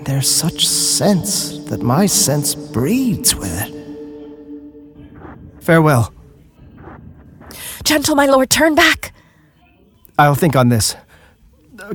and 0.00 0.06
there's 0.06 0.30
such 0.30 0.66
sense 0.66 1.58
that 1.64 1.82
my 1.82 2.06
sense 2.06 2.54
breeds 2.54 3.34
with 3.34 3.52
it. 3.60 3.70
Farewell. 5.62 6.10
Gentle, 7.84 8.14
my 8.14 8.24
lord, 8.24 8.48
turn 8.48 8.74
back. 8.74 9.12
I'll 10.18 10.34
think 10.34 10.56
on 10.56 10.70
this. 10.70 10.96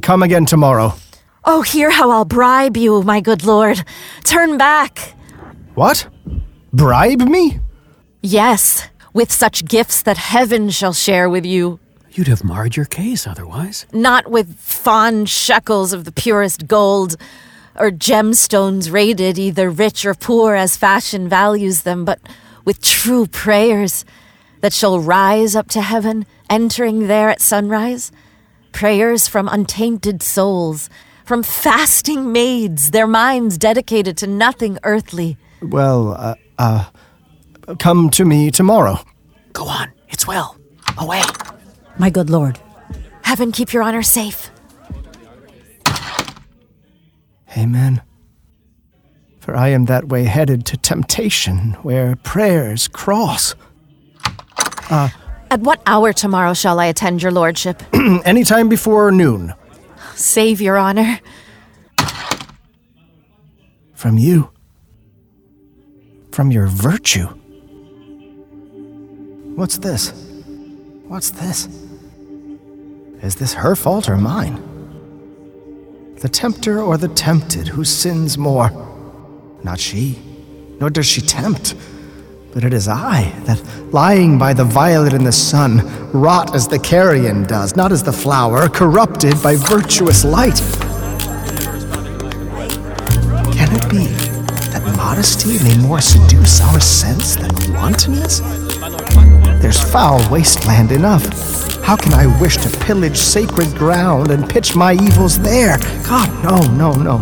Come 0.04 0.22
again 0.22 0.46
tomorrow. 0.46 0.94
Oh, 1.46 1.64
hear 1.64 1.90
how 1.90 2.12
I'll 2.12 2.26
bribe 2.26 2.78
you, 2.78 3.02
my 3.02 3.22
good 3.22 3.44
lord. 3.44 3.84
Turn 4.24 4.60
back. 4.60 5.16
What? 5.74 6.08
Bribe 6.72 7.22
me? 7.22 7.60
Yes, 8.22 8.88
with 9.14 9.32
such 9.32 9.66
gifts 9.66 10.04
that 10.04 10.18
heaven 10.18 10.70
shall 10.70 10.94
share 10.94 11.28
with 11.28 11.44
you. 11.46 11.80
You'd 12.12 12.28
have 12.28 12.44
marred 12.44 12.76
your 12.76 12.86
case 12.86 13.26
otherwise. 13.26 13.88
Not 13.92 14.30
with 14.30 14.60
fond 14.60 15.28
shekels 15.28 15.92
of 15.92 16.06
the 16.06 16.12
purest 16.12 16.68
gold, 16.68 17.18
or 17.78 17.92
gemstones 17.92 18.92
rated 18.92 19.38
either 19.38 19.70
rich 19.70 20.06
or 20.06 20.14
poor 20.14 20.56
as 20.56 20.78
fashion 20.78 21.28
values 21.28 21.82
them, 21.82 22.06
but 22.06 22.20
with 22.64 22.82
true 22.82 23.28
prayers 23.28 24.06
that 24.62 24.74
shall 24.74 25.00
rise 25.00 25.56
up 25.56 25.68
to 25.70 25.82
heaven, 25.82 26.26
entering 26.50 27.08
there 27.08 27.30
at 27.30 27.42
sunrise. 27.42 28.12
Prayers 28.72 29.28
from 29.28 29.48
untainted 29.48 30.24
souls, 30.24 30.90
from 31.24 31.44
fasting 31.44 32.32
maids, 32.32 32.92
their 32.92 33.08
minds 33.08 33.58
dedicated 33.58 34.18
to 34.18 34.28
nothing 34.28 34.78
earthly. 34.84 35.38
Well, 35.62 36.14
uh, 36.14 36.36
uh, 36.58 36.86
come 37.80 38.10
to 38.12 38.26
me 38.26 38.52
tomorrow. 38.52 39.00
Go 39.54 39.66
on, 39.68 39.92
it's 40.10 40.28
well. 40.28 40.58
Away. 40.98 41.22
My 41.98 42.10
good 42.10 42.30
lord. 42.30 42.60
Heaven 43.22 43.52
keep 43.52 43.74
your 43.74 43.84
honor 43.84 44.04
safe. 44.04 44.50
Amen. 47.58 48.02
For 49.40 49.56
I 49.56 49.70
am 49.70 49.86
that 49.86 50.08
way 50.08 50.24
headed 50.24 50.66
to 50.68 50.78
temptation, 50.78 51.74
where 51.84 52.16
prayers 52.18 52.88
cross. 52.88 53.56
Uh, 54.90 55.10
At 55.52 55.62
what 55.62 55.82
hour 55.86 56.14
tomorrow 56.14 56.54
shall 56.54 56.80
I 56.80 56.86
attend 56.86 57.22
your 57.22 57.32
lordship? 57.32 57.84
Anytime 58.26 58.70
before 58.70 59.12
noon. 59.12 59.54
Save 60.16 60.62
your 60.62 60.78
honor. 60.78 61.20
From 63.94 64.18
you. 64.18 64.50
From 66.32 66.52
your 66.52 66.68
virtue. 66.68 67.28
What's 69.56 69.78
this? 69.78 70.12
What's 71.08 71.30
this? 71.30 71.68
Is 73.22 73.36
this 73.36 73.54
her 73.54 73.76
fault 73.76 74.10
or 74.10 74.18
mine? 74.18 74.62
The 76.20 76.30
tempter 76.30 76.82
or 76.82 76.98
the 76.98 77.10
tempted, 77.10 77.68
who 77.68 77.84
sins 77.84 78.38
more? 78.38 78.72
Not 79.64 79.80
she, 79.80 80.18
nor 80.80 80.90
does 80.90 81.06
she 81.06 81.20
tempt. 81.20 81.76
But 82.54 82.64
it 82.64 82.74
is 82.74 82.88
I 82.88 83.34
that, 83.44 83.62
lying 83.92 84.40
by 84.40 84.54
the 84.54 84.64
violet 84.64 85.14
in 85.14 85.26
the 85.26 85.34
sun, 85.34 85.82
rot 86.14 86.56
as 86.56 86.70
the 86.70 86.80
carrion 86.80 87.44
does, 87.44 87.76
not 87.76 87.92
as 87.92 88.02
the 88.02 88.14
flower, 88.14 88.70
corrupted 88.70 89.44
by 89.44 89.58
virtuous 89.58 90.24
light. 90.24 90.56
Can 93.52 93.76
it 93.76 93.90
be 93.90 94.08
that 94.72 94.94
modesty 94.96 95.62
may 95.66 95.78
more 95.80 96.00
seduce 96.00 96.62
our 96.62 96.80
sense 96.80 97.36
than 97.36 97.52
wantonness? 97.74 98.40
There's 99.62 99.82
foul 99.92 100.26
wasteland 100.32 100.94
enough. 100.94 101.75
How 101.86 101.96
can 101.96 102.16
I 102.16 102.26
wish 102.42 102.58
to 102.58 102.78
pillage 102.80 103.16
sacred 103.16 103.68
ground 103.76 104.32
and 104.32 104.50
pitch 104.50 104.76
my 104.76 104.94
evils 104.94 105.38
there? 105.38 105.78
God, 106.04 106.44
no, 106.44 106.60
no, 106.72 106.94
no. 106.94 107.18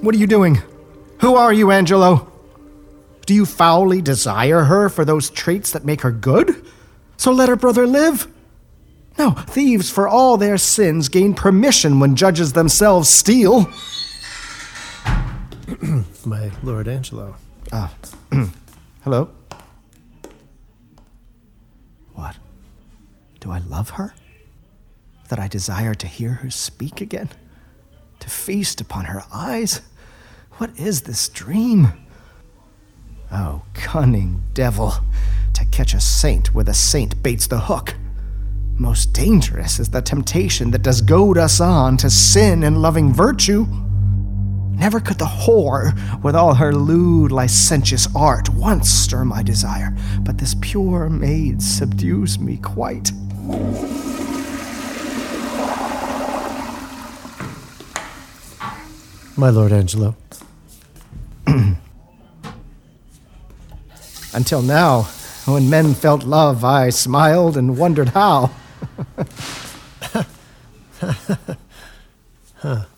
What 0.00 0.12
are 0.12 0.18
you 0.18 0.26
doing? 0.26 0.60
Who 1.20 1.36
are 1.36 1.52
you, 1.52 1.70
Angelo? 1.70 2.32
Do 3.24 3.32
you 3.32 3.46
foully 3.46 4.02
desire 4.02 4.64
her 4.64 4.88
for 4.88 5.04
those 5.04 5.30
traits 5.30 5.70
that 5.70 5.84
make 5.84 6.00
her 6.00 6.10
good? 6.10 6.66
So 7.16 7.30
let 7.30 7.48
her 7.48 7.54
brother 7.54 7.86
live. 7.86 8.26
No, 9.16 9.30
thieves 9.30 9.88
for 9.88 10.08
all 10.08 10.36
their 10.36 10.58
sins 10.58 11.08
gain 11.08 11.32
permission 11.32 12.00
when 12.00 12.16
judges 12.16 12.54
themselves 12.54 13.08
steal. 13.08 13.72
My 16.24 16.50
Lord 16.62 16.88
Angelo. 16.88 17.36
Ah. 17.72 17.92
Hello? 19.04 19.30
What? 22.14 22.36
Do 23.40 23.50
I 23.50 23.58
love 23.58 23.90
her? 23.90 24.14
That 25.28 25.38
I 25.38 25.46
desire 25.46 25.94
to 25.94 26.06
hear 26.06 26.34
her 26.34 26.50
speak 26.50 27.00
again? 27.00 27.28
To 28.20 28.30
feast 28.30 28.80
upon 28.80 29.06
her 29.06 29.24
eyes? 29.32 29.82
What 30.52 30.70
is 30.78 31.02
this 31.02 31.28
dream? 31.28 31.88
Oh, 33.30 33.62
cunning 33.74 34.42
devil, 34.54 34.94
to 35.52 35.64
catch 35.66 35.92
a 35.92 36.00
saint 36.00 36.54
where 36.54 36.64
the 36.64 36.72
saint 36.72 37.22
baits 37.22 37.46
the 37.46 37.60
hook. 37.60 37.94
Most 38.78 39.12
dangerous 39.12 39.78
is 39.78 39.90
the 39.90 40.00
temptation 40.00 40.70
that 40.70 40.82
does 40.82 41.02
goad 41.02 41.36
us 41.36 41.60
on 41.60 41.98
to 41.98 42.08
sin 42.08 42.62
and 42.62 42.80
loving 42.80 43.12
virtue. 43.12 43.66
Never 44.78 45.00
could 45.00 45.18
the 45.18 45.24
whore, 45.24 45.92
with 46.22 46.36
all 46.36 46.54
her 46.54 46.72
lewd, 46.72 47.32
licentious 47.32 48.06
art, 48.14 48.48
once 48.50 48.88
stir 48.88 49.24
my 49.24 49.42
desire, 49.42 49.92
but 50.20 50.38
this 50.38 50.54
pure 50.60 51.08
maid 51.08 51.60
subdues 51.60 52.38
me 52.38 52.58
quite. 52.58 53.10
My 59.36 59.50
Lord 59.50 59.72
Angelo. 59.72 60.14
Until 64.32 64.62
now, 64.62 65.02
when 65.46 65.68
men 65.68 65.94
felt 65.94 66.22
love, 66.22 66.64
I 66.64 66.90
smiled 66.90 67.56
and 67.56 67.76
wondered 67.76 68.10
how. 68.10 68.52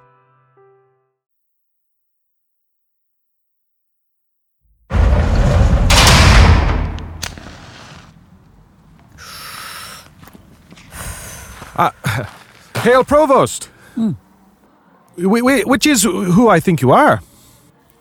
Hail, 12.83 13.03
Provost! 13.03 13.69
Wh- 13.95 15.65
which 15.65 15.85
is 15.85 16.03
who 16.03 16.47
I 16.49 16.59
think 16.59 16.81
you 16.81 16.91
are. 16.91 17.21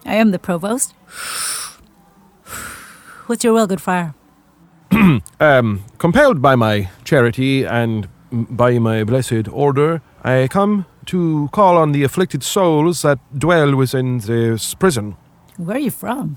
I 0.07 0.15
am 0.15 0.31
the 0.31 0.39
provost. 0.39 0.95
What's 3.27 3.45
your 3.45 3.53
will, 3.53 3.67
good 3.67 3.81
friar? 3.81 4.15
Um, 5.41 5.85
compelled 5.99 6.43
by 6.43 6.55
my 6.57 6.89
charity 7.05 7.65
and 7.65 8.09
by 8.31 8.79
my 8.79 9.05
blessed 9.05 9.49
order, 9.51 10.03
I 10.23 10.49
come 10.49 10.85
to 11.07 11.49
call 11.53 11.77
on 11.79 11.93
the 11.93 12.05
afflicted 12.05 12.43
souls 12.43 13.03
that 13.03 13.19
dwell 13.39 13.75
within 13.75 14.19
this 14.19 14.75
prison. 14.75 15.17
Where 15.57 15.77
are 15.77 15.81
you 15.81 15.91
from? 15.91 16.37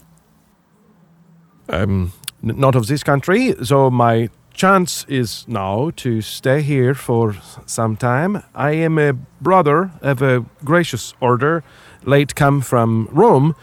Um, 1.67 2.13
n- 2.43 2.57
not 2.59 2.75
of 2.75 2.87
this 2.87 3.03
country, 3.03 3.53
so 3.63 3.89
my 3.89 4.29
chance 4.53 5.05
is 5.09 5.45
now 5.47 5.91
to 5.97 6.21
stay 6.21 6.61
here 6.61 6.93
for 6.93 7.35
some 7.65 7.97
time. 7.97 8.43
I 8.55 8.71
am 8.71 8.97
a 8.97 9.13
brother 9.41 9.91
of 10.01 10.21
a 10.21 10.45
gracious 10.63 11.13
order, 11.19 11.63
late 12.05 12.35
come 12.35 12.61
from 12.61 13.09
Rome, 13.11 13.55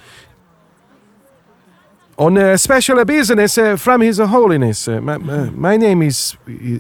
on 2.18 2.36
a 2.36 2.58
special 2.58 3.02
business 3.04 3.56
uh, 3.56 3.76
from 3.76 4.02
His 4.02 4.18
Holiness. 4.18 4.88
Uh, 4.88 5.00
my, 5.00 5.16
my, 5.16 5.50
my 5.50 5.76
name 5.76 6.02
is 6.02 6.36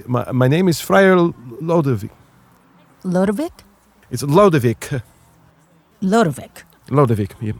my, 0.06 0.30
my 0.32 0.48
name 0.48 0.68
is 0.68 0.80
Friar 0.80 1.16
Lodovic. 1.16 2.10
Lodovic? 3.04 3.52
It's 4.10 4.22
Lodovic. 4.22 5.02
Lodovic. 6.02 6.64
Lodovic. 6.88 7.32
yeah. 7.40 7.52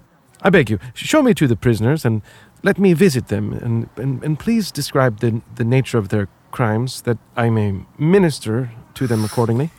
I 0.42 0.50
beg 0.50 0.70
you, 0.70 0.78
show 0.94 1.22
me 1.22 1.34
to 1.34 1.46
the 1.46 1.56
prisoners 1.56 2.04
and 2.04 2.22
let 2.62 2.78
me 2.78 2.92
visit 2.94 3.28
them, 3.28 3.52
and, 3.52 3.88
and, 3.96 4.22
and 4.22 4.38
please 4.38 4.70
describe 4.70 5.20
the, 5.20 5.40
the 5.54 5.64
nature 5.64 5.98
of 5.98 6.08
their 6.08 6.28
crimes 6.50 7.02
that 7.02 7.18
I 7.36 7.50
may 7.50 7.84
minister 7.98 8.72
to 8.94 9.06
them 9.06 9.24
accordingly. 9.24 9.70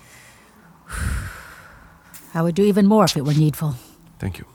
I 2.34 2.42
would 2.42 2.56
do 2.56 2.63
even 2.63 2.88
more 2.88 3.06
if 3.06 3.18
it 3.18 3.25
were 3.25 3.34
needful. 3.34 3.75
Thank 4.20 4.38
you. 4.38 4.46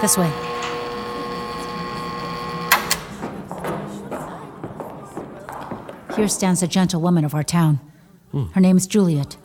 This 0.00 0.16
way. 0.16 0.30
Here 6.14 6.28
stands 6.28 6.62
a 6.62 6.68
gentlewoman 6.68 7.24
of 7.24 7.34
our 7.34 7.42
town. 7.42 7.80
Hmm. 8.32 8.46
Her 8.46 8.60
name's 8.60 8.86
Juliet. 8.86 9.36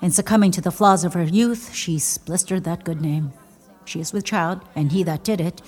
In 0.00 0.10
succumbing 0.10 0.52
to 0.52 0.60
the 0.60 0.70
flaws 0.70 1.04
of 1.04 1.14
her 1.14 1.24
youth, 1.24 1.72
she's 1.74 2.18
blistered 2.18 2.64
that 2.64 2.84
good 2.84 3.00
name. 3.00 3.32
She 3.84 4.00
is 4.00 4.12
with 4.12 4.24
child, 4.24 4.60
and 4.74 4.92
he 4.92 5.02
that 5.02 5.24
did 5.24 5.40
it, 5.40 5.62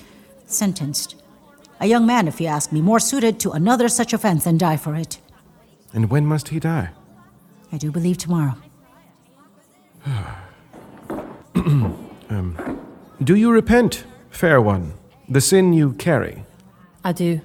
sentenced. 0.46 1.16
A 1.80 1.86
young 1.86 2.06
man, 2.06 2.26
if 2.28 2.40
you 2.40 2.46
ask 2.46 2.72
me, 2.72 2.80
more 2.80 3.00
suited 3.00 3.38
to 3.40 3.50
another 3.52 3.88
such 3.88 4.12
offense 4.12 4.44
than 4.44 4.58
die 4.58 4.76
for 4.76 4.94
it. 4.94 5.18
And 5.92 6.10
when 6.10 6.26
must 6.26 6.48
he 6.48 6.58
die? 6.58 6.90
I 7.72 7.76
do 7.78 7.90
believe 7.90 8.18
tomorrow. 8.18 8.54
Um, 12.28 12.80
do 13.22 13.36
you 13.36 13.52
repent, 13.52 14.04
fair 14.30 14.60
one, 14.60 14.94
the 15.28 15.40
sin 15.40 15.72
you 15.72 15.92
carry? 15.92 16.44
I 17.04 17.12
do, 17.12 17.40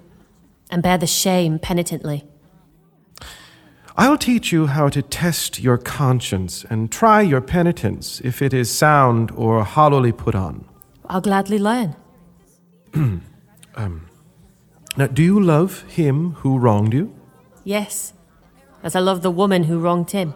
and 0.72 0.82
bear 0.82 0.98
the 0.98 1.08
shame 1.08 1.60
penitently. 1.60 2.26
I'll 3.98 4.18
teach 4.18 4.52
you 4.52 4.68
how 4.68 4.90
to 4.90 5.02
test 5.02 5.60
your 5.60 5.78
conscience 5.78 6.66
and 6.70 6.92
try 6.92 7.22
your 7.22 7.42
penitence 7.42 8.22
if 8.22 8.42
it 8.42 8.54
is 8.54 8.70
sound 8.72 9.32
or 9.32 9.64
hollowly 9.64 10.12
put 10.12 10.36
on. 10.36 10.66
I'll 11.06 11.22
gladly 11.22 11.60
learn. 11.60 11.96
Um, 13.74 14.08
now, 14.98 15.08
do 15.08 15.24
you 15.24 15.40
love 15.40 15.84
him 15.84 16.32
who 16.32 16.58
wronged 16.58 16.94
you? 16.94 17.16
Yes, 17.64 18.14
as 18.84 18.98
I 18.98 19.00
love 19.00 19.22
the 19.22 19.32
woman 19.32 19.64
who 19.64 19.80
wronged 19.80 20.12
him. 20.12 20.34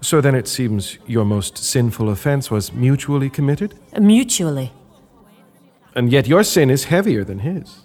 So 0.00 0.20
then 0.20 0.34
it 0.34 0.48
seems 0.48 0.98
your 1.06 1.24
most 1.24 1.56
sinful 1.56 2.10
offense 2.10 2.50
was 2.50 2.72
mutually 2.72 3.30
committed? 3.30 3.78
Uh, 3.92 4.00
mutually. 4.00 4.72
And 5.94 6.10
yet 6.10 6.26
your 6.26 6.42
sin 6.42 6.70
is 6.70 6.84
heavier 6.84 7.22
than 7.22 7.38
his. 7.38 7.82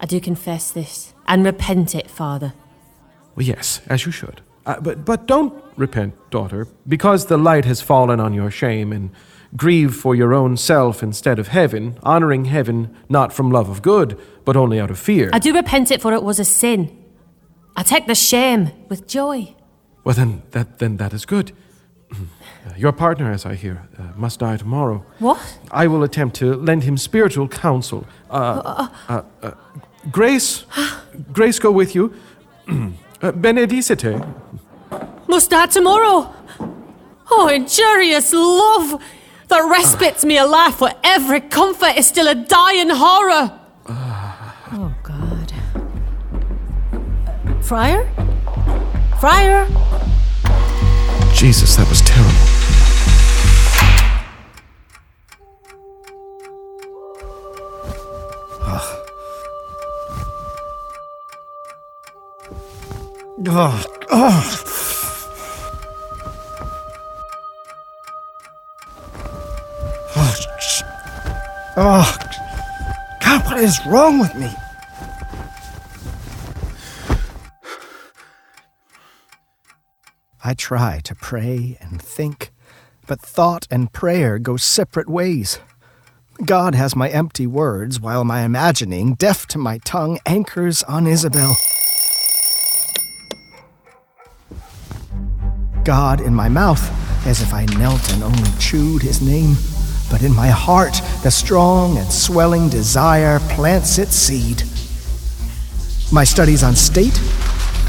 I 0.00 0.06
do 0.06 0.20
confess 0.20 0.72
this 0.72 1.14
and 1.26 1.44
repent 1.44 1.94
it, 1.94 2.10
Father. 2.10 2.52
Well, 3.36 3.46
yes, 3.46 3.80
as 3.86 4.06
you 4.06 4.12
should. 4.12 4.40
Uh, 4.66 4.80
but, 4.80 5.04
but 5.04 5.26
don't 5.26 5.52
repent, 5.76 6.14
daughter, 6.30 6.66
because 6.88 7.26
the 7.26 7.36
light 7.36 7.64
has 7.64 7.82
fallen 7.82 8.20
on 8.20 8.32
your 8.32 8.50
shame, 8.50 8.92
and 8.92 9.10
grieve 9.56 9.94
for 9.94 10.14
your 10.14 10.34
own 10.34 10.56
self 10.56 11.02
instead 11.02 11.38
of 11.38 11.48
heaven, 11.48 11.98
honoring 12.02 12.46
heaven 12.46 12.94
not 13.08 13.32
from 13.32 13.50
love 13.50 13.68
of 13.68 13.82
good, 13.82 14.18
but 14.44 14.56
only 14.56 14.80
out 14.80 14.90
of 14.90 14.98
fear. 14.98 15.30
I 15.32 15.38
do 15.38 15.54
repent 15.54 15.90
it, 15.90 16.00
for 16.00 16.12
it 16.12 16.22
was 16.22 16.38
a 16.38 16.44
sin. 16.44 17.04
I 17.76 17.82
take 17.82 18.06
the 18.06 18.14
shame 18.14 18.70
with 18.88 19.06
joy. 19.06 19.54
Well, 20.04 20.14
then 20.14 20.42
that, 20.52 20.78
then 20.78 20.96
that 20.98 21.12
is 21.12 21.24
good. 21.26 21.52
Uh, 22.66 22.72
Your 22.78 22.92
partner, 22.92 23.30
as 23.30 23.44
I 23.44 23.56
hear, 23.56 23.86
uh, 23.98 24.04
must 24.16 24.38
die 24.40 24.56
tomorrow. 24.56 25.04
What? 25.18 25.58
I 25.70 25.86
will 25.86 26.02
attempt 26.02 26.36
to 26.36 26.54
lend 26.54 26.82
him 26.84 26.96
spiritual 26.96 27.46
counsel. 27.46 28.06
Uh, 28.30 28.88
uh, 29.06 29.22
uh, 29.42 29.50
grace, 30.10 30.64
grace 31.30 31.58
go 31.58 31.70
with 31.70 31.94
you. 31.94 32.14
uh, 33.24 33.32
benedicite. 33.32 34.22
Must 35.26 35.50
die 35.50 35.66
tomorrow. 35.66 36.32
Oh, 37.30 37.48
injurious 37.48 38.32
love 38.32 39.02
that 39.48 39.60
respites 39.60 40.24
me 40.24 40.36
alive 40.36 40.74
for 40.74 40.90
every 41.02 41.40
comfort 41.40 41.96
is 41.96 42.06
still 42.06 42.28
a 42.28 42.34
dying 42.34 42.90
horror. 42.90 43.58
Oh, 43.88 44.94
God. 45.02 45.52
Uh, 45.74 47.62
Friar? 47.62 48.08
Friar? 49.20 49.66
Jesus, 51.32 51.76
that 51.76 51.88
was 51.88 52.02
terrible. 52.02 52.63
Ugh. 63.36 63.86
Oh, 64.10 64.74
oh, 71.76 72.16
God, 73.20 73.44
what 73.44 73.58
is 73.58 73.80
wrong 73.86 74.20
with 74.20 74.34
me? 74.36 74.50
I 80.44 80.54
try 80.54 81.00
to 81.02 81.14
pray 81.16 81.76
and 81.80 82.00
think, 82.00 82.52
but 83.08 83.20
thought 83.20 83.66
and 83.68 83.92
prayer 83.92 84.38
go 84.38 84.56
separate 84.56 85.08
ways. 85.08 85.58
God 86.44 86.76
has 86.76 86.94
my 86.94 87.08
empty 87.08 87.48
words, 87.48 87.98
while 88.00 88.24
my 88.24 88.42
imagining, 88.42 89.14
deaf 89.14 89.46
to 89.48 89.58
my 89.58 89.78
tongue, 89.78 90.20
anchors 90.24 90.84
on 90.84 91.08
Isabel. 91.08 91.56
God 95.84 96.20
in 96.20 96.34
my 96.34 96.48
mouth, 96.48 96.82
as 97.26 97.42
if 97.42 97.52
I 97.52 97.66
knelt 97.66 98.12
and 98.12 98.22
only 98.22 98.50
chewed 98.58 99.02
his 99.02 99.20
name. 99.20 99.56
But 100.10 100.22
in 100.22 100.34
my 100.34 100.48
heart, 100.48 101.00
the 101.22 101.30
strong 101.30 101.98
and 101.98 102.10
swelling 102.10 102.68
desire 102.68 103.38
plants 103.50 103.98
its 103.98 104.14
seed. 104.14 104.62
My 106.12 106.24
studies 106.24 106.62
on 106.62 106.74
state, 106.74 107.20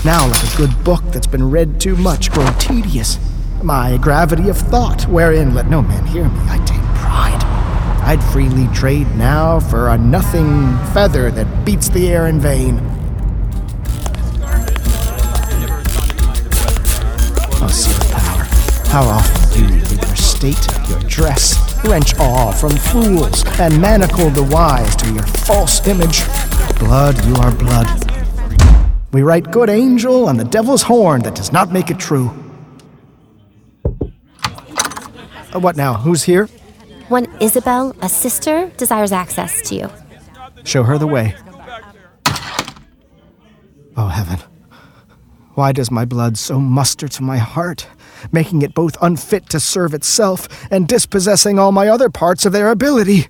now 0.04 0.28
like 0.28 0.54
a 0.54 0.58
good 0.58 0.84
book 0.84 1.04
that's 1.12 1.28
been 1.28 1.50
read 1.50 1.80
too 1.80 1.96
much, 1.96 2.32
grow 2.32 2.50
tedious. 2.60 3.18
My 3.64 3.98
gravity 3.98 4.50
of 4.50 4.58
thought, 4.58 5.04
wherein 5.04 5.54
let 5.54 5.70
no 5.70 5.82
man 5.82 6.06
hear 6.06 6.28
me, 6.28 6.40
I 6.48 6.58
take 6.66 6.82
pride. 7.00 7.44
I'd 8.04 8.24
freely 8.32 8.68
trade 8.74 9.16
now 9.16 9.60
for 9.60 9.90
a 9.90 9.98
nothing 9.98 10.78
feather 10.94 11.32
that 11.32 11.66
beats 11.66 11.90
the 11.90 12.10
air 12.10 12.28
in 12.28 12.40
vain. 12.40 12.95
See 17.68 17.92
the 17.92 18.14
power. 18.14 18.44
How 18.90 19.04
often 19.04 19.64
you, 19.64 19.76
with 19.80 20.02
your 20.02 20.16
state, 20.16 20.68
your 20.90 21.00
dress, 21.02 21.84
wrench 21.84 22.16
awe 22.20 22.52
from 22.52 22.72
fools, 22.72 23.44
and 23.60 23.82
manacle 23.82 24.30
the 24.30 24.44
wise 24.44 24.96
to 24.98 25.12
your 25.12 25.24
false 25.24 25.86
image. 25.88 26.24
Blood, 26.80 27.24
you 27.26 27.36
are 27.36 27.52
blood. 27.52 27.88
We 29.12 29.22
write 29.24 29.52
good 29.52 29.70
angel 29.70 30.28
on 30.28 30.38
the 30.38 30.44
devil's 30.44 30.84
horn 30.84 31.22
that 31.24 31.36
does 31.36 31.52
not 31.52 31.72
make 31.72 31.90
it 31.90 32.00
true. 32.00 32.32
Uh, 35.54 35.60
what 35.60 35.76
now? 35.76 35.94
Who's 35.94 36.24
here? 36.24 36.48
One 37.08 37.28
Isabel, 37.40 37.96
a 38.02 38.10
sister, 38.10 38.72
desires 38.78 39.12
access 39.12 39.62
to 39.70 39.76
you. 39.76 39.90
Show 40.64 40.84
her 40.84 40.98
the 40.98 41.08
way. 41.08 41.36
Oh, 43.98 44.08
heaven. 44.08 44.40
Why 45.56 45.72
does 45.72 45.90
my 45.90 46.04
blood 46.04 46.38
so 46.38 46.60
muster 46.60 47.08
to 47.08 47.24
my 47.24 47.38
heart, 47.38 47.88
making 48.34 48.62
it 48.62 48.74
both 48.74 48.98
unfit 49.02 49.48
to 49.50 49.60
serve 49.62 49.94
itself 49.94 50.50
and 50.70 50.86
dispossessing 50.86 51.58
all 51.58 51.72
my 51.72 51.88
other 51.88 52.10
parts 52.10 52.46
of 52.46 52.52
their 52.52 52.72
ability? 52.72 53.28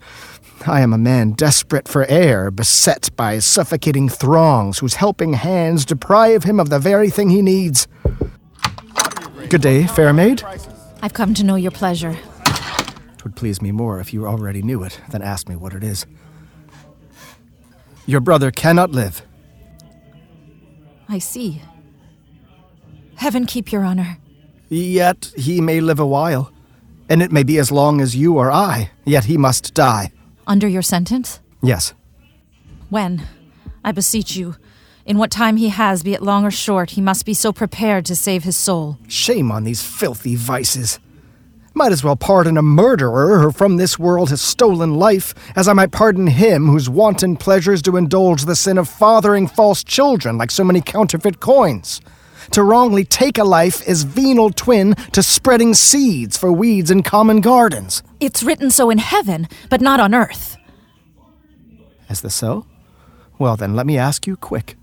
I 0.65 0.81
am 0.81 0.91
a 0.91 0.97
man 0.97 1.33
desperate 1.33 1.87
for 1.87 2.03
air, 2.05 2.49
beset 2.49 3.15
by 3.15 3.37
suffocating 3.37 4.09
throngs 4.09 4.79
whose 4.79 4.95
helping 4.95 5.33
hands 5.33 5.85
deprive 5.85 6.45
him 6.45 6.59
of 6.59 6.71
the 6.71 6.79
very 6.79 7.11
thing 7.11 7.29
he 7.29 7.43
needs. 7.43 7.87
Good 9.49 9.61
day, 9.61 9.85
fair 9.85 10.11
maid. 10.11 10.41
I've 11.03 11.13
come 11.13 11.35
to 11.35 11.43
know 11.43 11.55
your 11.55 11.71
pleasure. 11.71 12.17
Twould 13.17 13.35
please 13.35 13.61
me 13.61 13.71
more 13.71 13.99
if 13.99 14.15
you 14.15 14.25
already 14.25 14.63
knew 14.63 14.81
it 14.81 14.99
than 15.11 15.21
ask 15.21 15.47
me 15.47 15.55
what 15.55 15.73
it 15.73 15.83
is. 15.83 16.07
Your 18.07 18.21
brother 18.21 18.49
cannot 18.49 18.91
live. 18.91 19.21
I 21.07 21.19
see. 21.19 21.61
Heaven 23.15 23.45
keep 23.45 23.71
your 23.71 23.83
honor. 23.83 24.17
Yet 24.69 25.31
he 25.37 25.61
may 25.61 25.79
live 25.81 25.99
a 25.99 26.05
while, 26.05 26.51
and 27.09 27.21
it 27.21 27.31
may 27.31 27.43
be 27.43 27.57
as 27.57 27.71
long 27.71 28.01
as 28.01 28.15
you 28.15 28.37
or 28.37 28.51
I, 28.51 28.91
yet 29.05 29.25
he 29.25 29.37
must 29.37 29.73
die. 29.73 30.11
Under 30.47 30.67
your 30.67 30.81
sentence? 30.81 31.39
Yes, 31.61 31.93
When? 32.89 33.23
I 33.83 33.91
beseech 33.91 34.35
you. 34.35 34.55
In 35.05 35.17
what 35.19 35.29
time 35.31 35.57
he 35.57 35.69
has, 35.69 36.01
be 36.03 36.13
it 36.13 36.21
long 36.23 36.45
or 36.45 36.51
short, 36.51 36.91
he 36.91 37.01
must 37.01 37.25
be 37.25 37.33
so 37.35 37.53
prepared 37.53 38.05
to 38.05 38.15
save 38.15 38.43
his 38.43 38.57
soul. 38.57 38.97
shame 39.07 39.51
on 39.51 39.63
these 39.63 39.83
filthy 39.83 40.35
vices. 40.35 40.99
Might 41.75 41.91
as 41.91 42.03
well 42.03 42.15
pardon 42.15 42.57
a 42.57 42.61
murderer 42.63 43.39
who 43.41 43.51
from 43.51 43.77
this 43.77 43.99
world 43.99 44.29
has 44.29 44.41
stolen 44.41 44.95
life, 44.95 45.35
as 45.55 45.67
I 45.67 45.73
might 45.73 45.91
pardon 45.91 46.27
him 46.27 46.67
whose 46.67 46.89
wanton 46.89 47.35
pleasures 47.37 47.81
do 47.81 47.97
indulge 47.97 48.45
the 48.45 48.55
sin 48.55 48.77
of 48.77 48.87
fathering 48.89 49.45
false 49.47 49.83
children 49.83 50.37
like 50.37 50.49
so 50.51 50.63
many 50.63 50.81
counterfeit 50.81 51.39
coins. 51.39 52.01
To 52.51 52.63
wrongly 52.63 53.03
take 53.03 53.37
a 53.37 53.43
life 53.43 53.87
is 53.87 54.03
venal 54.03 54.51
twin 54.51 54.95
to 55.11 55.23
spreading 55.23 55.73
seeds 55.73 56.37
for 56.37 56.51
weeds 56.51 56.91
in 56.91 57.03
common 57.03 57.41
gardens. 57.41 58.03
It's 58.19 58.43
written 58.43 58.71
so 58.71 58.89
in 58.89 58.97
heaven, 58.97 59.47
but 59.69 59.81
not 59.81 59.99
on 59.99 60.13
earth. 60.13 60.57
Is 62.09 62.21
this 62.21 62.35
so? 62.35 62.65
Well, 63.37 63.57
then, 63.57 63.75
let 63.75 63.85
me 63.85 63.97
ask 63.97 64.27
you 64.27 64.37
quick. 64.37 64.77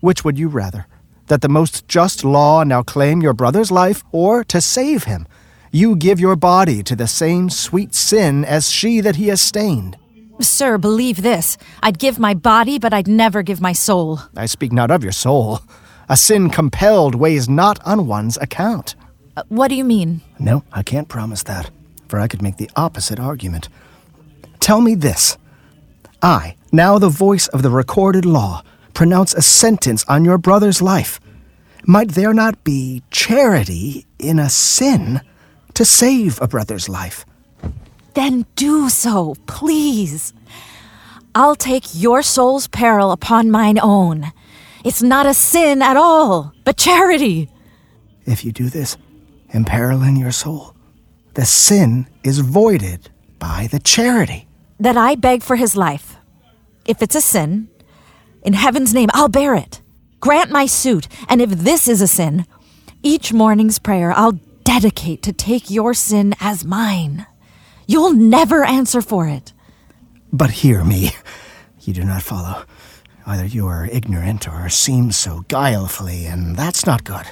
Which 0.00 0.24
would 0.24 0.38
you 0.38 0.48
rather? 0.48 0.86
That 1.26 1.42
the 1.42 1.48
most 1.48 1.88
just 1.88 2.24
law 2.24 2.64
now 2.64 2.82
claim 2.82 3.22
your 3.22 3.32
brother's 3.32 3.70
life, 3.70 4.04
or 4.12 4.44
to 4.44 4.60
save 4.60 5.04
him? 5.04 5.26
You 5.72 5.96
give 5.96 6.18
your 6.18 6.36
body 6.36 6.82
to 6.82 6.96
the 6.96 7.06
same 7.06 7.50
sweet 7.50 7.94
sin 7.94 8.44
as 8.44 8.70
she 8.70 9.00
that 9.00 9.16
he 9.16 9.28
has 9.28 9.40
stained. 9.40 9.96
Sir, 10.40 10.78
believe 10.78 11.22
this. 11.22 11.58
I'd 11.82 11.98
give 11.98 12.18
my 12.18 12.34
body, 12.34 12.78
but 12.78 12.92
I'd 12.92 13.08
never 13.08 13.42
give 13.42 13.60
my 13.60 13.72
soul. 13.72 14.20
I 14.36 14.46
speak 14.46 14.72
not 14.72 14.90
of 14.90 15.02
your 15.02 15.12
soul. 15.12 15.60
A 16.10 16.16
sin 16.16 16.50
compelled 16.50 17.14
weighs 17.14 17.48
not 17.48 17.78
on 17.86 18.08
one's 18.08 18.36
account. 18.38 18.96
Uh, 19.36 19.44
what 19.48 19.68
do 19.68 19.76
you 19.76 19.84
mean? 19.84 20.22
No, 20.40 20.64
I 20.72 20.82
can't 20.82 21.08
promise 21.08 21.44
that, 21.44 21.70
for 22.08 22.18
I 22.18 22.26
could 22.26 22.42
make 22.42 22.56
the 22.56 22.68
opposite 22.74 23.20
argument. 23.20 23.68
Tell 24.58 24.80
me 24.80 24.96
this. 24.96 25.38
I, 26.20 26.56
now 26.72 26.98
the 26.98 27.08
voice 27.08 27.46
of 27.46 27.62
the 27.62 27.70
recorded 27.70 28.24
law, 28.24 28.64
pronounce 28.92 29.34
a 29.34 29.40
sentence 29.40 30.04
on 30.08 30.24
your 30.24 30.36
brother's 30.36 30.82
life. 30.82 31.20
Might 31.86 32.08
there 32.08 32.34
not 32.34 32.64
be 32.64 33.04
charity 33.12 34.04
in 34.18 34.40
a 34.40 34.50
sin 34.50 35.20
to 35.74 35.84
save 35.84 36.42
a 36.42 36.48
brother's 36.48 36.88
life? 36.88 37.24
Then 38.14 38.46
do 38.56 38.88
so, 38.88 39.36
please. 39.46 40.32
I'll 41.36 41.54
take 41.54 41.84
your 41.94 42.20
soul's 42.22 42.66
peril 42.66 43.12
upon 43.12 43.52
mine 43.52 43.78
own. 43.80 44.32
It's 44.84 45.02
not 45.02 45.26
a 45.26 45.34
sin 45.34 45.82
at 45.82 45.96
all, 45.96 46.52
but 46.64 46.76
charity. 46.76 47.50
If 48.24 48.44
you 48.44 48.52
do 48.52 48.68
this, 48.68 48.96
imperiling 49.50 50.16
your 50.16 50.32
soul, 50.32 50.74
the 51.34 51.44
sin 51.44 52.06
is 52.24 52.38
voided 52.38 53.10
by 53.38 53.68
the 53.70 53.78
charity. 53.80 54.46
That 54.78 54.96
I 54.96 55.14
beg 55.14 55.42
for 55.42 55.56
his 55.56 55.76
life. 55.76 56.16
If 56.86 57.02
it's 57.02 57.14
a 57.14 57.20
sin, 57.20 57.68
in 58.42 58.54
heaven's 58.54 58.94
name, 58.94 59.10
I'll 59.12 59.28
bear 59.28 59.54
it. 59.54 59.82
Grant 60.20 60.50
my 60.50 60.66
suit, 60.66 61.08
and 61.28 61.40
if 61.40 61.50
this 61.50 61.88
is 61.88 62.00
a 62.00 62.06
sin, 62.06 62.46
each 63.02 63.32
morning's 63.32 63.78
prayer 63.78 64.12
I'll 64.12 64.38
dedicate 64.64 65.22
to 65.22 65.32
take 65.32 65.70
your 65.70 65.94
sin 65.94 66.34
as 66.40 66.64
mine. 66.64 67.26
You'll 67.86 68.12
never 68.12 68.64
answer 68.64 69.02
for 69.02 69.26
it. 69.26 69.52
But 70.32 70.50
hear 70.50 70.84
me. 70.84 71.10
You 71.80 71.94
do 71.94 72.04
not 72.04 72.22
follow. 72.22 72.64
Either 73.26 73.44
you 73.44 73.66
are 73.66 73.88
ignorant 73.90 74.48
or 74.48 74.68
seem 74.68 75.12
so 75.12 75.44
guilefully, 75.48 76.24
and 76.26 76.56
that's 76.56 76.86
not 76.86 77.04
good. 77.04 77.26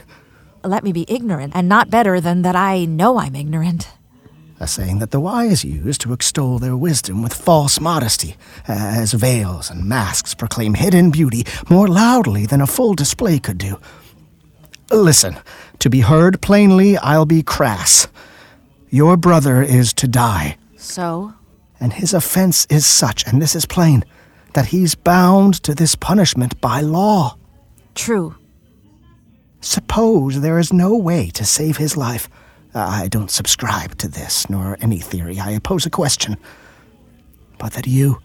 Let 0.64 0.84
me 0.84 0.92
be 0.92 1.06
ignorant, 1.08 1.54
and 1.56 1.68
not 1.68 1.90
better 1.90 2.20
than 2.20 2.42
that 2.42 2.56
I 2.56 2.84
know 2.84 3.18
I'm 3.18 3.34
ignorant. 3.34 3.88
A 4.60 4.66
saying 4.66 4.98
that 4.98 5.12
the 5.12 5.20
wise 5.20 5.64
use 5.64 5.98
to 5.98 6.12
extol 6.12 6.58
their 6.58 6.76
wisdom 6.76 7.22
with 7.22 7.32
false 7.32 7.80
modesty, 7.80 8.36
as 8.66 9.12
veils 9.12 9.70
and 9.70 9.84
masks 9.84 10.34
proclaim 10.34 10.74
hidden 10.74 11.10
beauty 11.10 11.46
more 11.70 11.86
loudly 11.86 12.44
than 12.44 12.60
a 12.60 12.66
full 12.66 12.94
display 12.94 13.38
could 13.38 13.58
do. 13.58 13.78
Listen, 14.90 15.38
to 15.78 15.88
be 15.88 16.00
heard 16.00 16.40
plainly, 16.40 16.96
I'll 16.98 17.26
be 17.26 17.42
crass. 17.42 18.08
Your 18.90 19.16
brother 19.16 19.62
is 19.62 19.92
to 19.94 20.08
die. 20.08 20.56
So? 20.76 21.34
And 21.78 21.92
his 21.92 22.12
offense 22.12 22.66
is 22.68 22.84
such, 22.84 23.24
and 23.26 23.40
this 23.40 23.54
is 23.54 23.64
plain, 23.64 24.04
that 24.54 24.66
he's 24.66 24.94
bound 24.94 25.54
to 25.62 25.74
this 25.74 25.94
punishment 25.94 26.60
by 26.60 26.80
law. 26.80 27.36
True. 27.94 28.34
Suppose 29.60 30.40
there 30.40 30.58
is 30.58 30.72
no 30.72 30.96
way 30.96 31.30
to 31.30 31.44
save 31.44 31.76
his 31.76 31.96
life. 31.96 32.28
I 32.74 33.08
don't 33.08 33.30
subscribe 33.30 33.96
to 33.98 34.08
this, 34.08 34.48
nor 34.48 34.76
any 34.80 34.98
theory. 34.98 35.40
I 35.40 35.50
oppose 35.50 35.86
a 35.86 35.90
question. 35.90 36.36
But 37.58 37.72
that 37.72 37.86
you, 37.86 38.20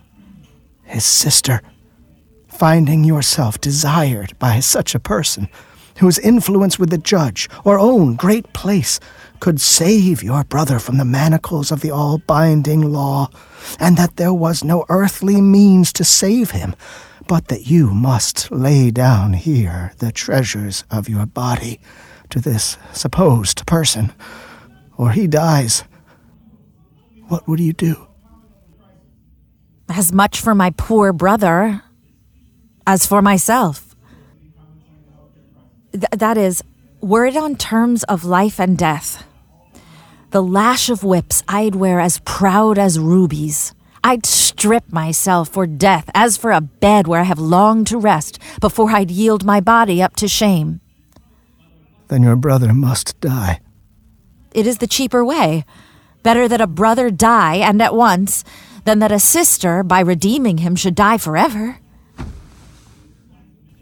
his 0.83 1.05
sister, 1.05 1.61
finding 2.47 3.03
yourself 3.03 3.59
desired 3.59 4.37
by 4.37 4.59
such 4.59 4.93
a 4.93 4.99
person, 4.99 5.49
whose 5.99 6.19
influence 6.19 6.79
with 6.79 6.89
the 6.89 6.97
judge 6.97 7.49
or 7.63 7.79
own 7.79 8.15
great 8.15 8.51
place 8.53 8.99
could 9.39 9.59
save 9.59 10.23
your 10.23 10.43
brother 10.45 10.79
from 10.79 10.97
the 10.97 11.05
manacles 11.05 11.71
of 11.71 11.81
the 11.81 11.91
all 11.91 12.17
binding 12.17 12.81
law, 12.81 13.29
and 13.79 13.97
that 13.97 14.15
there 14.15 14.33
was 14.33 14.63
no 14.63 14.85
earthly 14.89 15.41
means 15.41 15.91
to 15.93 16.03
save 16.03 16.51
him, 16.51 16.75
but 17.27 17.47
that 17.49 17.67
you 17.67 17.93
must 17.93 18.51
lay 18.51 18.91
down 18.91 19.33
here 19.33 19.93
the 19.99 20.11
treasures 20.11 20.83
of 20.89 21.09
your 21.09 21.25
body 21.25 21.79
to 22.29 22.39
this 22.39 22.77
supposed 22.93 23.65
person, 23.65 24.13
or 24.97 25.11
he 25.11 25.27
dies. 25.27 25.83
What 27.27 27.47
would 27.47 27.59
you 27.59 27.73
do? 27.73 28.07
As 29.89 30.11
much 30.11 30.39
for 30.39 30.55
my 30.55 30.71
poor 30.71 31.13
brother 31.13 31.83
as 32.85 33.05
for 33.05 33.21
myself. 33.21 33.92
Th- 35.93 36.05
that 36.11 36.37
is, 36.37 36.63
were 37.01 37.25
it 37.25 37.37
on 37.37 37.55
terms 37.55 38.03
of 38.05 38.25
life 38.25 38.59
and 38.59 38.77
death, 38.77 39.23
the 40.31 40.41
lash 40.41 40.89
of 40.89 41.03
whips 41.03 41.43
I'd 41.47 41.75
wear 41.75 41.99
as 41.99 42.19
proud 42.25 42.79
as 42.79 42.99
rubies. 42.99 43.73
I'd 44.03 44.25
strip 44.25 44.91
myself 44.91 45.49
for 45.49 45.65
death 45.65 46.09
as 46.13 46.35
for 46.35 46.51
a 46.51 46.59
bed 46.59 47.07
where 47.07 47.21
I 47.21 47.25
have 47.25 47.39
longed 47.39 47.87
to 47.87 47.97
rest 47.97 48.39
before 48.59 48.91
I'd 48.91 49.11
yield 49.11 49.45
my 49.45 49.61
body 49.61 50.01
up 50.01 50.15
to 50.17 50.27
shame. 50.27 50.81
Then 52.09 52.23
your 52.23 52.35
brother 52.35 52.73
must 52.73 53.19
die. 53.21 53.61
It 54.53 54.67
is 54.67 54.79
the 54.79 54.87
cheaper 54.87 55.23
way. 55.23 55.65
Better 56.21 56.47
that 56.47 56.61
a 56.61 56.67
brother 56.67 57.09
die 57.09 57.55
and 57.55 57.81
at 57.81 57.95
once 57.95 58.43
than 58.85 58.99
that 58.99 59.11
a 59.11 59.19
sister, 59.19 59.83
by 59.83 59.99
redeeming 60.01 60.59
him, 60.59 60.75
should 60.75 60.95
die 60.95 61.17
forever. 61.17 61.79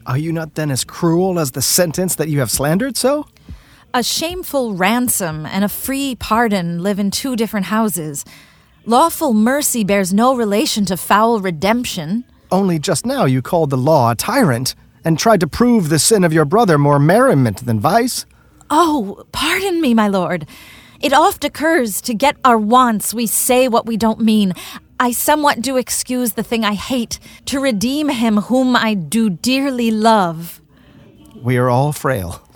Are 0.06 0.18
you 0.18 0.32
not 0.32 0.56
then 0.56 0.72
as 0.72 0.84
cruel 0.84 1.40
as 1.40 1.52
the 1.52 1.62
sentence 1.62 2.16
that 2.16 2.28
you 2.28 2.40
have 2.40 2.52
slandered 2.52 2.98
so? 2.98 3.28
A 3.94 4.04
shameful 4.04 4.74
ransom 4.74 5.46
and 5.46 5.64
a 5.64 5.70
free 5.70 6.16
pardon 6.16 6.82
live 6.82 6.98
in 6.98 7.12
two 7.12 7.36
different 7.36 7.68
houses. 7.68 8.26
Lawful 8.86 9.34
mercy 9.34 9.84
bears 9.84 10.14
no 10.14 10.36
relation 10.36 10.86
to 10.86 10.98
foul 10.98 11.40
redemption. 11.40 12.24
Only 12.52 12.80
just 12.80 13.06
now 13.06 13.26
you 13.26 13.42
called 13.42 13.70
the 13.70 13.78
law 13.78 14.12
a 14.12 14.16
tyrant 14.16 14.76
and 15.04 15.20
tried 15.20 15.40
to 15.42 15.48
prove 15.48 15.90
the 15.90 16.00
sin 16.00 16.24
of 16.24 16.34
your 16.34 16.46
brother 16.46 16.78
more 16.78 17.00
merriment 17.00 17.66
than 17.66 17.80
vice. 17.80 18.26
Oh, 18.70 19.26
pardon 19.32 19.82
me, 19.82 19.94
my 19.94 20.08
lord. 20.08 20.48
It 21.02 21.14
oft 21.14 21.44
occurs 21.44 22.00
to 22.02 22.14
get 22.14 22.38
our 22.46 22.58
wants, 22.58 23.14
we 23.14 23.28
say 23.28 23.68
what 23.68 23.86
we 23.86 23.98
don't 23.98 24.20
mean. 24.20 24.54
I 25.02 25.14
somewhat 25.14 25.62
do 25.62 25.78
excuse 25.78 26.34
the 26.34 26.44
thing 26.44 26.64
I 26.64 26.76
hate 26.76 27.20
to 27.46 27.60
redeem 27.60 28.10
him 28.10 28.38
whom 28.38 28.76
I 28.76 28.94
do 28.94 29.32
dearly 29.32 29.90
love. 29.90 30.62
We 31.42 31.58
are 31.58 31.72
all 31.72 31.92
frail. 31.92 32.48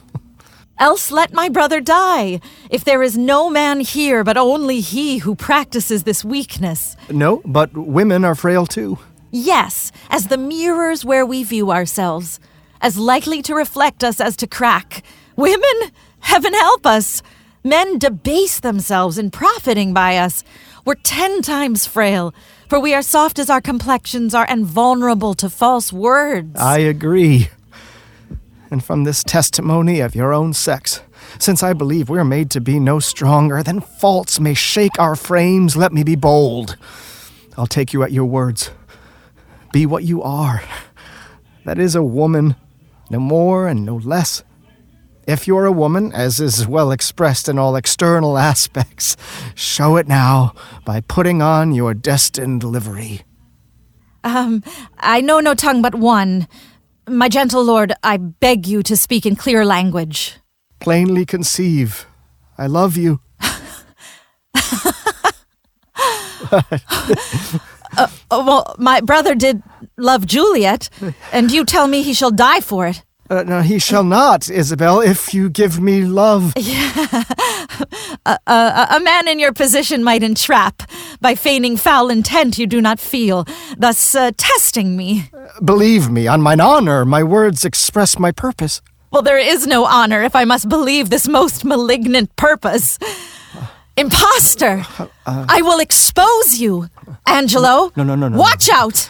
Else 0.77 1.09
let 1.09 1.33
my 1.33 1.49
brother 1.49 1.81
die, 1.81 2.39
if 2.69 2.83
there 2.83 3.01
is 3.01 3.17
no 3.17 3.49
man 3.49 3.79
here 3.79 4.23
but 4.23 4.37
only 4.37 4.79
he 4.79 5.17
who 5.17 5.33
practices 5.33 6.03
this 6.03 6.23
weakness. 6.23 6.95
No, 7.09 7.41
but 7.45 7.75
women 7.75 8.23
are 8.23 8.35
frail 8.35 8.67
too. 8.67 8.99
Yes, 9.31 9.91
as 10.11 10.27
the 10.27 10.37
mirrors 10.37 11.03
where 11.03 11.25
we 11.25 11.43
view 11.43 11.71
ourselves, 11.71 12.39
as 12.79 12.95
likely 12.95 13.41
to 13.41 13.55
reflect 13.55 14.03
us 14.03 14.21
as 14.21 14.37
to 14.37 14.45
crack. 14.45 15.01
Women, 15.35 15.91
heaven 16.19 16.53
help 16.53 16.85
us! 16.85 17.23
Men 17.63 17.97
debase 17.97 18.59
themselves 18.59 19.17
in 19.17 19.31
profiting 19.31 19.91
by 19.91 20.17
us. 20.17 20.43
We're 20.85 20.93
ten 20.93 21.41
times 21.41 21.87
frail, 21.87 22.31
for 22.69 22.79
we 22.79 22.93
are 22.93 23.01
soft 23.01 23.39
as 23.39 23.49
our 23.49 23.59
complexions 23.59 24.35
are 24.35 24.45
and 24.47 24.63
vulnerable 24.63 25.33
to 25.33 25.49
false 25.49 25.91
words. 25.91 26.59
I 26.59 26.77
agree. 26.77 27.49
And 28.69 28.83
from 28.83 29.03
this 29.03 29.23
testimony 29.23 29.99
of 29.99 30.13
your 30.13 30.31
own 30.31 30.53
sex, 30.53 31.01
since 31.39 31.63
I 31.63 31.73
believe 31.73 32.07
we're 32.07 32.23
made 32.23 32.51
to 32.51 32.61
be 32.61 32.79
no 32.79 32.99
stronger 32.99 33.63
than 33.63 33.81
faults 33.81 34.39
may 34.39 34.53
shake 34.53 34.99
our 34.99 35.15
frames, 35.15 35.75
let 35.75 35.91
me 35.91 36.03
be 36.03 36.15
bold. 36.15 36.77
I'll 37.57 37.65
take 37.65 37.91
you 37.91 38.03
at 38.03 38.11
your 38.11 38.25
words. 38.25 38.69
Be 39.73 39.87
what 39.87 40.03
you 40.03 40.21
are. 40.21 40.61
That 41.65 41.79
is 41.79 41.95
a 41.95 42.03
woman, 42.03 42.55
no 43.09 43.19
more 43.19 43.67
and 43.67 43.87
no 43.87 43.95
less. 43.95 44.43
If 45.27 45.47
you're 45.47 45.65
a 45.65 45.71
woman, 45.71 46.11
as 46.13 46.39
is 46.39 46.67
well 46.67 46.91
expressed 46.91 47.49
in 47.49 47.57
all 47.57 47.75
external 47.75 48.37
aspects, 48.51 49.17
show 49.55 49.97
it 49.97 50.07
now 50.07 50.53
by 50.85 51.01
putting 51.01 51.41
on 51.41 51.73
your 51.73 51.93
destined 51.93 52.63
livery. 52.63 53.23
Um, 54.23 54.63
I 54.99 55.21
know 55.21 55.39
no 55.39 55.53
tongue 55.53 55.81
but 55.81 55.95
one. 55.95 56.47
My 57.07 57.29
gentle 57.29 57.63
lord, 57.63 57.93
I 58.03 58.17
beg 58.17 58.67
you 58.67 58.81
to 58.83 58.95
speak 58.97 59.25
in 59.25 59.35
clear 59.35 59.65
language. 59.65 60.37
Plainly 60.79 61.25
conceive. 61.25 62.05
I 62.57 62.67
love 62.67 62.97
you. 62.97 63.21
Uh, 67.97 68.07
well, 68.29 68.75
my 68.77 68.99
brother 68.99 69.35
did 69.35 69.63
love 69.97 70.25
Juliet, 70.25 70.89
and 71.31 71.49
you 71.49 71.63
tell 71.63 71.87
me 71.87 72.01
he 72.01 72.13
shall 72.13 72.31
die 72.31 72.59
for 72.59 72.87
it. 72.87 73.04
Uh, 73.29 73.43
no, 73.43 73.61
he 73.61 73.79
shall 73.79 74.03
not, 74.03 74.49
Isabel, 74.49 75.01
if 75.01 75.33
you 75.33 75.49
give 75.49 75.79
me 75.79 76.03
love. 76.03 76.53
A, 78.25 78.39
a, 78.47 78.87
a 78.91 78.99
man 79.01 79.27
in 79.27 79.37
your 79.39 79.51
position 79.51 80.03
might 80.03 80.23
entrap 80.23 80.83
by 81.19 81.35
feigning 81.35 81.75
foul 81.75 82.09
intent 82.09 82.57
you 82.57 82.65
do 82.65 82.79
not 82.81 82.99
feel, 82.99 83.45
thus 83.77 84.15
uh, 84.15 84.31
testing 84.37 84.95
me. 84.95 85.29
Believe 85.63 86.09
me, 86.09 86.25
on 86.25 86.41
mine 86.41 86.61
honor, 86.61 87.03
my 87.03 87.21
words 87.21 87.65
express 87.65 88.17
my 88.17 88.31
purpose. 88.31 88.81
Well, 89.11 89.21
there 89.21 89.37
is 89.37 89.67
no 89.67 89.85
honor 89.85 90.23
if 90.23 90.35
I 90.35 90.45
must 90.45 90.69
believe 90.69 91.09
this 91.09 91.27
most 91.27 91.65
malignant 91.65 92.35
purpose. 92.35 92.97
Imposter! 93.97 94.85
I 95.25 95.61
will 95.61 95.79
expose 95.79 96.59
you, 96.59 96.89
Angelo. 97.27 97.91
No, 97.95 98.03
no, 98.03 98.15
no, 98.15 98.29
no. 98.29 98.37
Watch 98.37 98.69
out! 98.69 99.09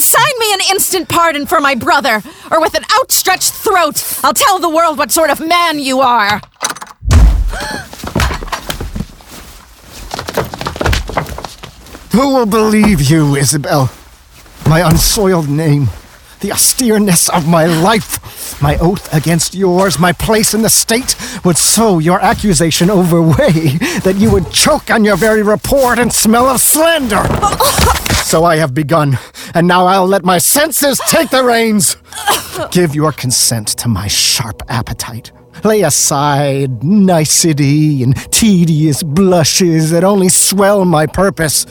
Sign 0.00 0.32
me 0.38 0.54
an 0.54 0.60
instant 0.70 1.10
pardon 1.10 1.44
for 1.44 1.60
my 1.60 1.74
brother, 1.74 2.22
or 2.50 2.58
with 2.58 2.74
an 2.74 2.84
outstretched 2.98 3.52
throat, 3.52 4.02
I'll 4.24 4.32
tell 4.32 4.58
the 4.58 4.68
world 4.68 4.96
what 4.96 5.10
sort 5.12 5.28
of 5.28 5.40
man 5.40 5.78
you 5.78 6.00
are. 6.00 6.40
Who 12.12 12.34
will 12.34 12.46
believe 12.46 13.02
you, 13.02 13.36
Isabel? 13.36 13.92
My 14.66 14.80
unsoiled 14.80 15.50
name, 15.50 15.90
the 16.40 16.48
austereness 16.50 17.28
of 17.28 17.46
my 17.46 17.66
life, 17.66 18.60
my 18.62 18.76
oath 18.78 19.12
against 19.12 19.54
yours, 19.54 19.98
my 19.98 20.12
place 20.12 20.54
in 20.54 20.62
the 20.62 20.70
state 20.70 21.14
would 21.44 21.56
so 21.58 21.98
your 21.98 22.20
accusation 22.20 22.90
overweigh 22.90 23.76
that 24.04 24.16
you 24.16 24.30
would 24.30 24.50
choke 24.50 24.90
on 24.90 25.04
your 25.04 25.16
very 25.16 25.42
report 25.42 25.98
and 25.98 26.12
smell 26.12 26.46
of 26.48 26.60
slander. 26.60 27.24
so 28.24 28.44
I 28.44 28.56
have 28.56 28.74
begun, 28.74 29.18
and 29.54 29.66
now 29.68 29.86
I'll 29.86 30.06
let 30.06 30.24
my 30.24 30.38
senses 30.38 31.00
take 31.08 31.30
the 31.30 31.44
reins. 31.44 31.96
Give 32.70 32.94
your 32.94 33.12
consent 33.12 33.68
to 33.78 33.88
my 33.88 34.06
sharp 34.08 34.62
appetite. 34.68 35.32
Lay 35.62 35.82
aside 35.82 36.82
nicety 36.82 38.02
and 38.02 38.16
tedious 38.32 39.02
blushes 39.02 39.90
that 39.90 40.04
only 40.04 40.30
swell 40.30 40.86
my 40.86 41.06
purpose. 41.06 41.66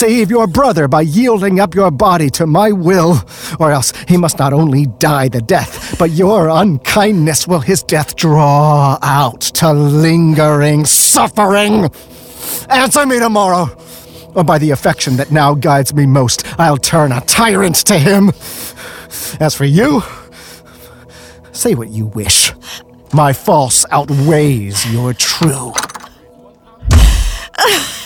Save 0.00 0.30
your 0.30 0.46
brother 0.46 0.88
by 0.88 1.02
yielding 1.02 1.60
up 1.60 1.74
your 1.74 1.90
body 1.90 2.30
to 2.30 2.46
my 2.46 2.72
will, 2.72 3.22
or 3.58 3.70
else 3.70 3.92
he 4.08 4.16
must 4.16 4.38
not 4.38 4.54
only 4.54 4.86
die 4.86 5.28
the 5.28 5.42
death, 5.42 5.94
but 5.98 6.12
your 6.12 6.48
unkindness 6.48 7.46
will 7.46 7.60
his 7.60 7.82
death 7.82 8.16
draw 8.16 8.96
out 9.02 9.42
to 9.42 9.70
lingering 9.74 10.86
suffering. 10.86 11.90
Answer 12.70 13.04
me 13.04 13.18
tomorrow, 13.18 13.68
or 14.34 14.42
by 14.42 14.56
the 14.56 14.70
affection 14.70 15.16
that 15.16 15.32
now 15.32 15.52
guides 15.52 15.92
me 15.92 16.06
most, 16.06 16.46
I'll 16.58 16.78
turn 16.78 17.12
a 17.12 17.20
tyrant 17.20 17.76
to 17.84 17.98
him. 17.98 18.30
As 19.38 19.54
for 19.54 19.66
you, 19.66 20.02
say 21.52 21.74
what 21.74 21.90
you 21.90 22.06
wish. 22.06 22.54
My 23.12 23.34
false 23.34 23.84
outweighs 23.90 24.90
your 24.90 25.12
true. 25.12 25.74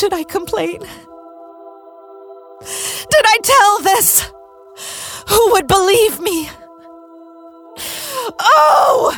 should 0.00 0.14
I 0.14 0.24
complain? 0.24 0.80
Did 2.60 3.24
I 3.26 3.38
tell 3.42 3.80
this? 3.82 4.32
Who 5.28 5.52
would 5.52 5.66
believe 5.66 6.18
me? 6.20 6.48
Oh, 8.38 9.14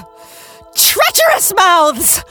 treacherous 0.75 1.55
mouths 1.55 2.25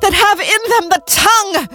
that 0.00 0.14
have 0.14 0.40
in 0.40 0.62
them 0.70 0.88
the 0.88 1.02
tongue 1.04 1.68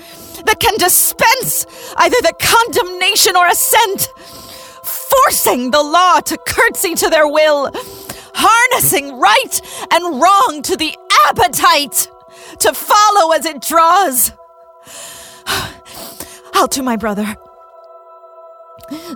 that 0.45 0.59
can 0.59 0.75
dispense 0.79 1.67
either 1.97 2.17
the 2.23 2.33
condemnation 2.41 3.35
or 3.35 3.45
assent, 3.45 4.09
forcing 4.83 5.69
the 5.69 5.83
law 5.83 6.21
to 6.21 6.39
curtsy 6.47 6.95
to 6.95 7.07
their 7.07 7.27
will, 7.27 7.69
harnessing 8.33 9.19
right 9.19 9.61
and 9.91 10.19
wrong 10.19 10.63
to 10.63 10.75
the 10.75 10.97
appetite 11.27 12.09
to 12.57 12.73
follow 12.73 13.31
as 13.31 13.45
it 13.45 13.61
draws. 13.61 14.31
I'll 16.53 16.67
to 16.69 16.83
my 16.83 16.95
brother. 16.95 17.35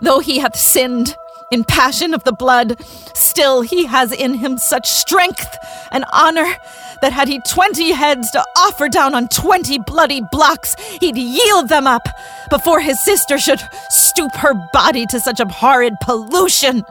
Though 0.02 0.20
he 0.20 0.40
hath 0.40 0.56
sinned 0.56 1.16
in 1.52 1.64
passion 1.64 2.14
of 2.14 2.24
the 2.24 2.32
blood, 2.34 2.82
still 3.14 3.62
he 3.62 3.86
has 3.86 4.12
in 4.12 4.36
him 4.36 4.58
such 4.58 4.88
strength 4.88 5.48
and 5.92 6.06
honor 6.12 6.46
that 7.02 7.14
had 7.14 7.28
he 7.28 7.40
twenty 7.48 7.92
heads 7.92 8.30
to 8.32 8.44
offer 8.58 8.90
down 8.90 9.16
on 9.16 9.28
twenty 9.28 9.80
bloody 9.80 10.22
blocks, 10.32 10.76
he'd 11.00 11.18
yield 11.18 11.70
them 11.70 11.88
up 11.88 12.08
before 12.50 12.82
his 12.82 13.04
sister 13.04 13.38
should 13.38 13.62
stoop 13.90 14.36
her 14.36 14.54
body 14.74 15.06
to 15.08 15.20
such 15.20 15.40
abhorred 15.40 15.94
pollution. 16.02 16.84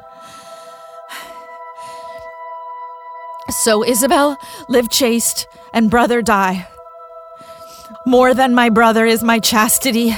So 3.62 3.84
Isabel 3.84 4.36
live 4.68 4.88
chaste 4.90 5.46
and 5.72 5.90
brother 5.90 6.22
die. 6.22 6.68
More 8.08 8.32
than 8.32 8.54
my 8.54 8.70
brother 8.70 9.04
is 9.04 9.22
my 9.22 9.38
chastity. 9.38 10.16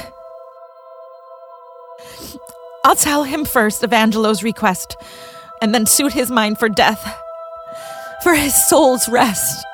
I'll 2.84 2.94
tell 2.94 3.24
him 3.24 3.44
first 3.44 3.82
of 3.82 3.92
Angelo's 3.92 4.44
request, 4.44 4.96
and 5.60 5.74
then 5.74 5.86
suit 5.86 6.12
his 6.12 6.30
mind 6.30 6.60
for 6.60 6.68
death, 6.68 7.02
for 8.22 8.32
his 8.32 8.54
soul's 8.68 9.08
rest. 9.08 9.66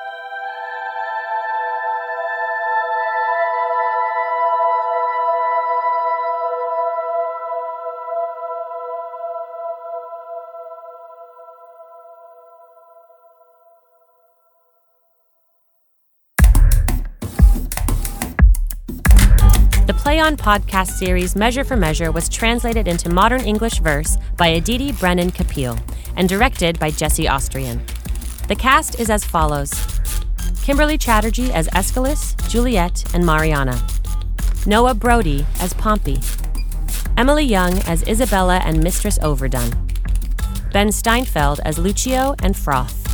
The 20.17 20.23
On 20.23 20.35
podcast 20.35 20.87
series 20.87 21.35
Measure 21.35 21.63
for 21.63 21.77
Measure 21.77 22.11
was 22.11 22.27
translated 22.27 22.87
into 22.87 23.07
modern 23.07 23.41
English 23.41 23.77
verse 23.81 24.17
by 24.35 24.47
Aditi 24.47 24.91
Brennan 24.91 25.29
Kapil 25.29 25.79
and 26.15 26.27
directed 26.27 26.79
by 26.79 26.89
Jessie 26.89 27.27
Austrian. 27.27 27.79
The 28.47 28.55
cast 28.55 28.99
is 28.99 29.11
as 29.11 29.23
follows. 29.23 29.71
Kimberly 30.63 30.97
Chatterjee 30.97 31.53
as 31.53 31.69
Escalus, 31.71 32.33
Juliet, 32.49 33.03
and 33.13 33.23
Mariana, 33.23 33.79
Noah 34.65 34.95
Brody 34.95 35.45
as 35.59 35.75
Pompey, 35.75 36.17
Emily 37.15 37.45
Young 37.45 37.77
as 37.83 38.01
Isabella 38.07 38.57
and 38.65 38.83
Mistress 38.83 39.19
Overdone, 39.21 39.87
Ben 40.73 40.91
Steinfeld 40.91 41.59
as 41.63 41.77
Lucio 41.77 42.33
and 42.41 42.55
Froth, 42.55 43.05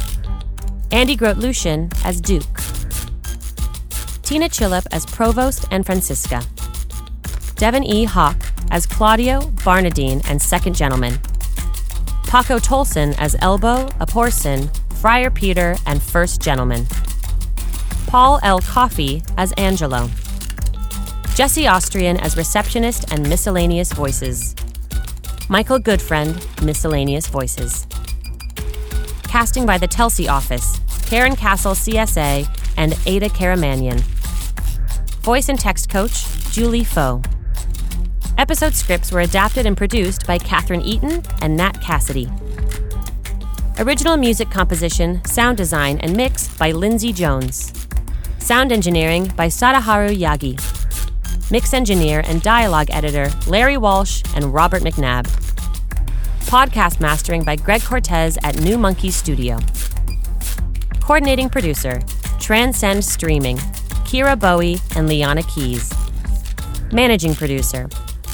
Andy 0.94 1.18
Grotelueschen 1.18 1.94
as 2.06 2.22
Duke, 2.22 2.62
Tina 4.22 4.48
Chilip 4.48 4.88
as 4.94 5.06
Provost 5.06 5.66
and 5.70 5.86
Francisca. 5.86 6.42
Devin 7.56 7.84
E. 7.84 8.06
Haqq 8.06 8.36
as 8.72 8.86
Claudio, 8.86 9.42
Barnardine, 9.64 10.22
and 10.30 10.42
Second 10.42 10.76
Gentleman. 10.76 11.20
Paco 12.28 12.58
Tolson 12.58 13.16
as 13.20 13.36
Elbow, 13.40 13.88
Abhorson, 14.00 14.70
Friar 14.96 15.30
Peter, 15.30 15.76
and 15.86 16.02
First 16.02 16.42
Gentleman. 16.42 16.88
Paul 18.08 18.40
L. 18.44 18.60
Coffey 18.60 19.22
as 19.38 19.52
Angelo. 19.54 20.10
Jessie 21.36 21.68
Austrian 21.68 22.18
as 22.20 22.38
Receptionist 22.38 23.12
and 23.12 23.28
Miscellaneous 23.28 23.92
Voices. 23.92 24.56
Michael 25.50 25.80
Goodfriend, 25.80 26.64
Miscellaneous 26.64 27.28
Voices. 27.28 27.88
Casting 29.24 29.66
by 29.66 29.78
the 29.78 29.88
Telsey 29.88 30.30
Office, 30.30 30.78
Karyn 31.10 31.36
Casl, 31.36 31.76
CSA, 31.76 32.48
and 32.78 32.98
Ada 33.06 33.30
Karamanyan. 33.30 34.00
Voice 35.22 35.50
and 35.50 35.60
text 35.60 35.90
coach, 35.90 36.26
Julie 36.52 36.84
Foh. 36.84 37.22
Episode 38.44 38.76
scripts 38.76 39.10
were 39.10 39.22
adapted 39.22 39.66
and 39.66 39.78
produced 39.78 40.28
by 40.28 40.38
Catherine 40.38 40.82
Eaton 40.82 41.24
and 41.42 41.56
Nat 41.56 41.80
Cassidy. 41.80 42.30
Original 43.80 44.18
music 44.18 44.52
composition, 44.52 45.24
sound 45.24 45.56
design, 45.56 45.98
and 46.00 46.18
mix 46.18 46.50
by 46.58 46.72
Lindsay 46.72 47.14
Jones. 47.14 47.72
Sound 48.40 48.74
engineering 48.74 49.32
by 49.38 49.48
Sadaharu 49.48 50.14
Yagi. 50.18 50.60
Mix 51.52 51.74
engineer 51.74 52.22
and 52.28 52.42
dialogue 52.42 52.90
editor 52.92 53.32
Larry 53.48 53.78
Walsh 53.78 54.22
and 54.36 54.54
Robert 54.54 54.82
McNabb. 54.82 55.24
Podcast 56.42 57.00
mastering 57.00 57.46
by 57.46 57.56
Greg 57.56 57.82
Cortez 57.82 58.38
at 58.44 58.60
New 58.60 58.78
Monkey 58.78 59.10
Studio. 59.10 59.58
Coordinating 61.00 61.50
producer 61.50 62.02
Transcend 62.42 63.06
Streaming, 63.06 63.56
Kyra 64.04 64.38
Bowie 64.38 64.80
and 64.98 65.08
Leanna 65.08 65.44
Keyes. 65.44 65.94
Managing 66.92 67.36
producer 67.36 67.88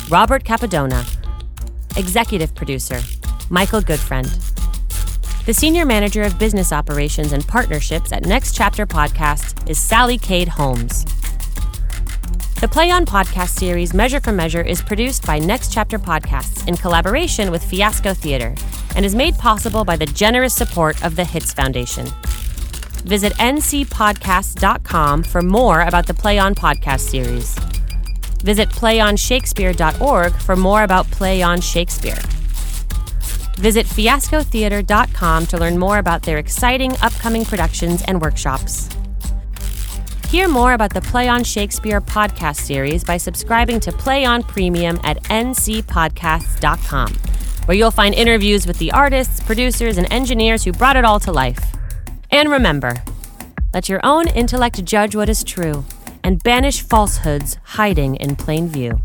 Robert 0.09 0.43
Cappadona. 0.43 1.05
Executive 1.95 2.55
producer 2.55 2.99
Michael 3.51 3.81
Goodfriend. 3.81 4.27
The 5.45 5.53
Senior 5.53 5.85
Manager 5.85 6.23
of 6.23 6.39
Business 6.39 6.73
Operations 6.73 7.31
and 7.31 7.47
Partnerships 7.47 8.11
at 8.11 8.25
Next 8.25 8.55
Chapter 8.55 8.87
Podcast 8.87 9.69
is 9.69 9.77
Sallycade 9.77 10.47
Holmes. 10.47 11.05
The 12.59 12.67
Play 12.67 12.89
On 12.89 13.05
podcast 13.05 13.49
series 13.49 13.93
Measure 13.93 14.19
for 14.19 14.31
Measure 14.31 14.63
is 14.63 14.81
produced 14.81 15.27
by 15.27 15.37
Next 15.37 15.71
Chapter 15.71 15.99
Podcasts 15.99 16.67
in 16.67 16.75
collaboration 16.75 17.51
with 17.51 17.63
Fiasco 17.63 18.15
Theater 18.15 18.55
and 18.95 19.05
is 19.05 19.13
made 19.13 19.35
possible 19.37 19.85
by 19.85 19.95
the 19.95 20.07
generous 20.07 20.55
support 20.55 21.03
of 21.03 21.15
the 21.15 21.23
Hitz 21.23 21.53
Foundation. 21.53 22.07
Visit 23.05 23.33
ncpodcasts.com 23.33 25.23
for 25.23 25.41
more 25.43 25.81
about 25.81 26.07
the 26.07 26.15
Play 26.15 26.39
On 26.39 26.55
podcast 26.55 27.01
series. 27.01 27.55
Visit 28.43 28.69
playonshakespeare.org 28.69 30.33
for 30.33 30.55
more 30.55 30.83
about 30.83 31.09
Play 31.11 31.41
On 31.41 31.59
Shakespeare. 31.59 32.19
Visit 33.57 33.85
fiascotheater.com 33.85 35.45
to 35.47 35.57
learn 35.57 35.77
more 35.77 35.97
about 35.97 36.23
their 36.23 36.37
exciting 36.37 36.93
upcoming 37.01 37.43
productions 37.43 38.01
and 38.03 38.21
workshops. 38.21 38.87
Hear 40.29 40.47
more 40.47 40.71
about 40.73 40.93
the 40.93 41.01
Play 41.01 41.27
On 41.27 41.43
Shakespeare 41.43 41.99
podcast 41.99 42.57
series 42.57 43.03
by 43.03 43.17
subscribing 43.17 43.81
to 43.81 43.91
Play 43.91 44.23
On 44.23 44.41
Premium 44.43 45.01
at 45.03 45.21
ncpodcasts.com, 45.23 47.13
where 47.65 47.75
you'll 47.75 47.91
find 47.91 48.15
interviews 48.15 48.65
with 48.65 48.77
the 48.79 48.93
artists, 48.93 49.41
producers, 49.41 49.97
and 49.97 50.09
engineers 50.13 50.63
who 50.63 50.71
brought 50.71 50.95
it 50.95 51.03
all 51.03 51.19
to 51.19 51.33
life. 51.33 51.75
And 52.31 52.49
remember, 52.49 52.93
let 53.73 53.89
your 53.89 53.99
own 54.03 54.29
intellect 54.29 54.85
judge 54.85 55.15
what 55.15 55.27
is 55.27 55.43
true 55.43 55.83
and 56.23 56.41
banish 56.43 56.81
falsehoods 56.81 57.57
hiding 57.63 58.15
in 58.15 58.35
plain 58.35 58.67
view. 58.67 59.01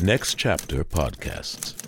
Next 0.00 0.34
Chapter 0.36 0.84
Podcasts. 0.84 1.83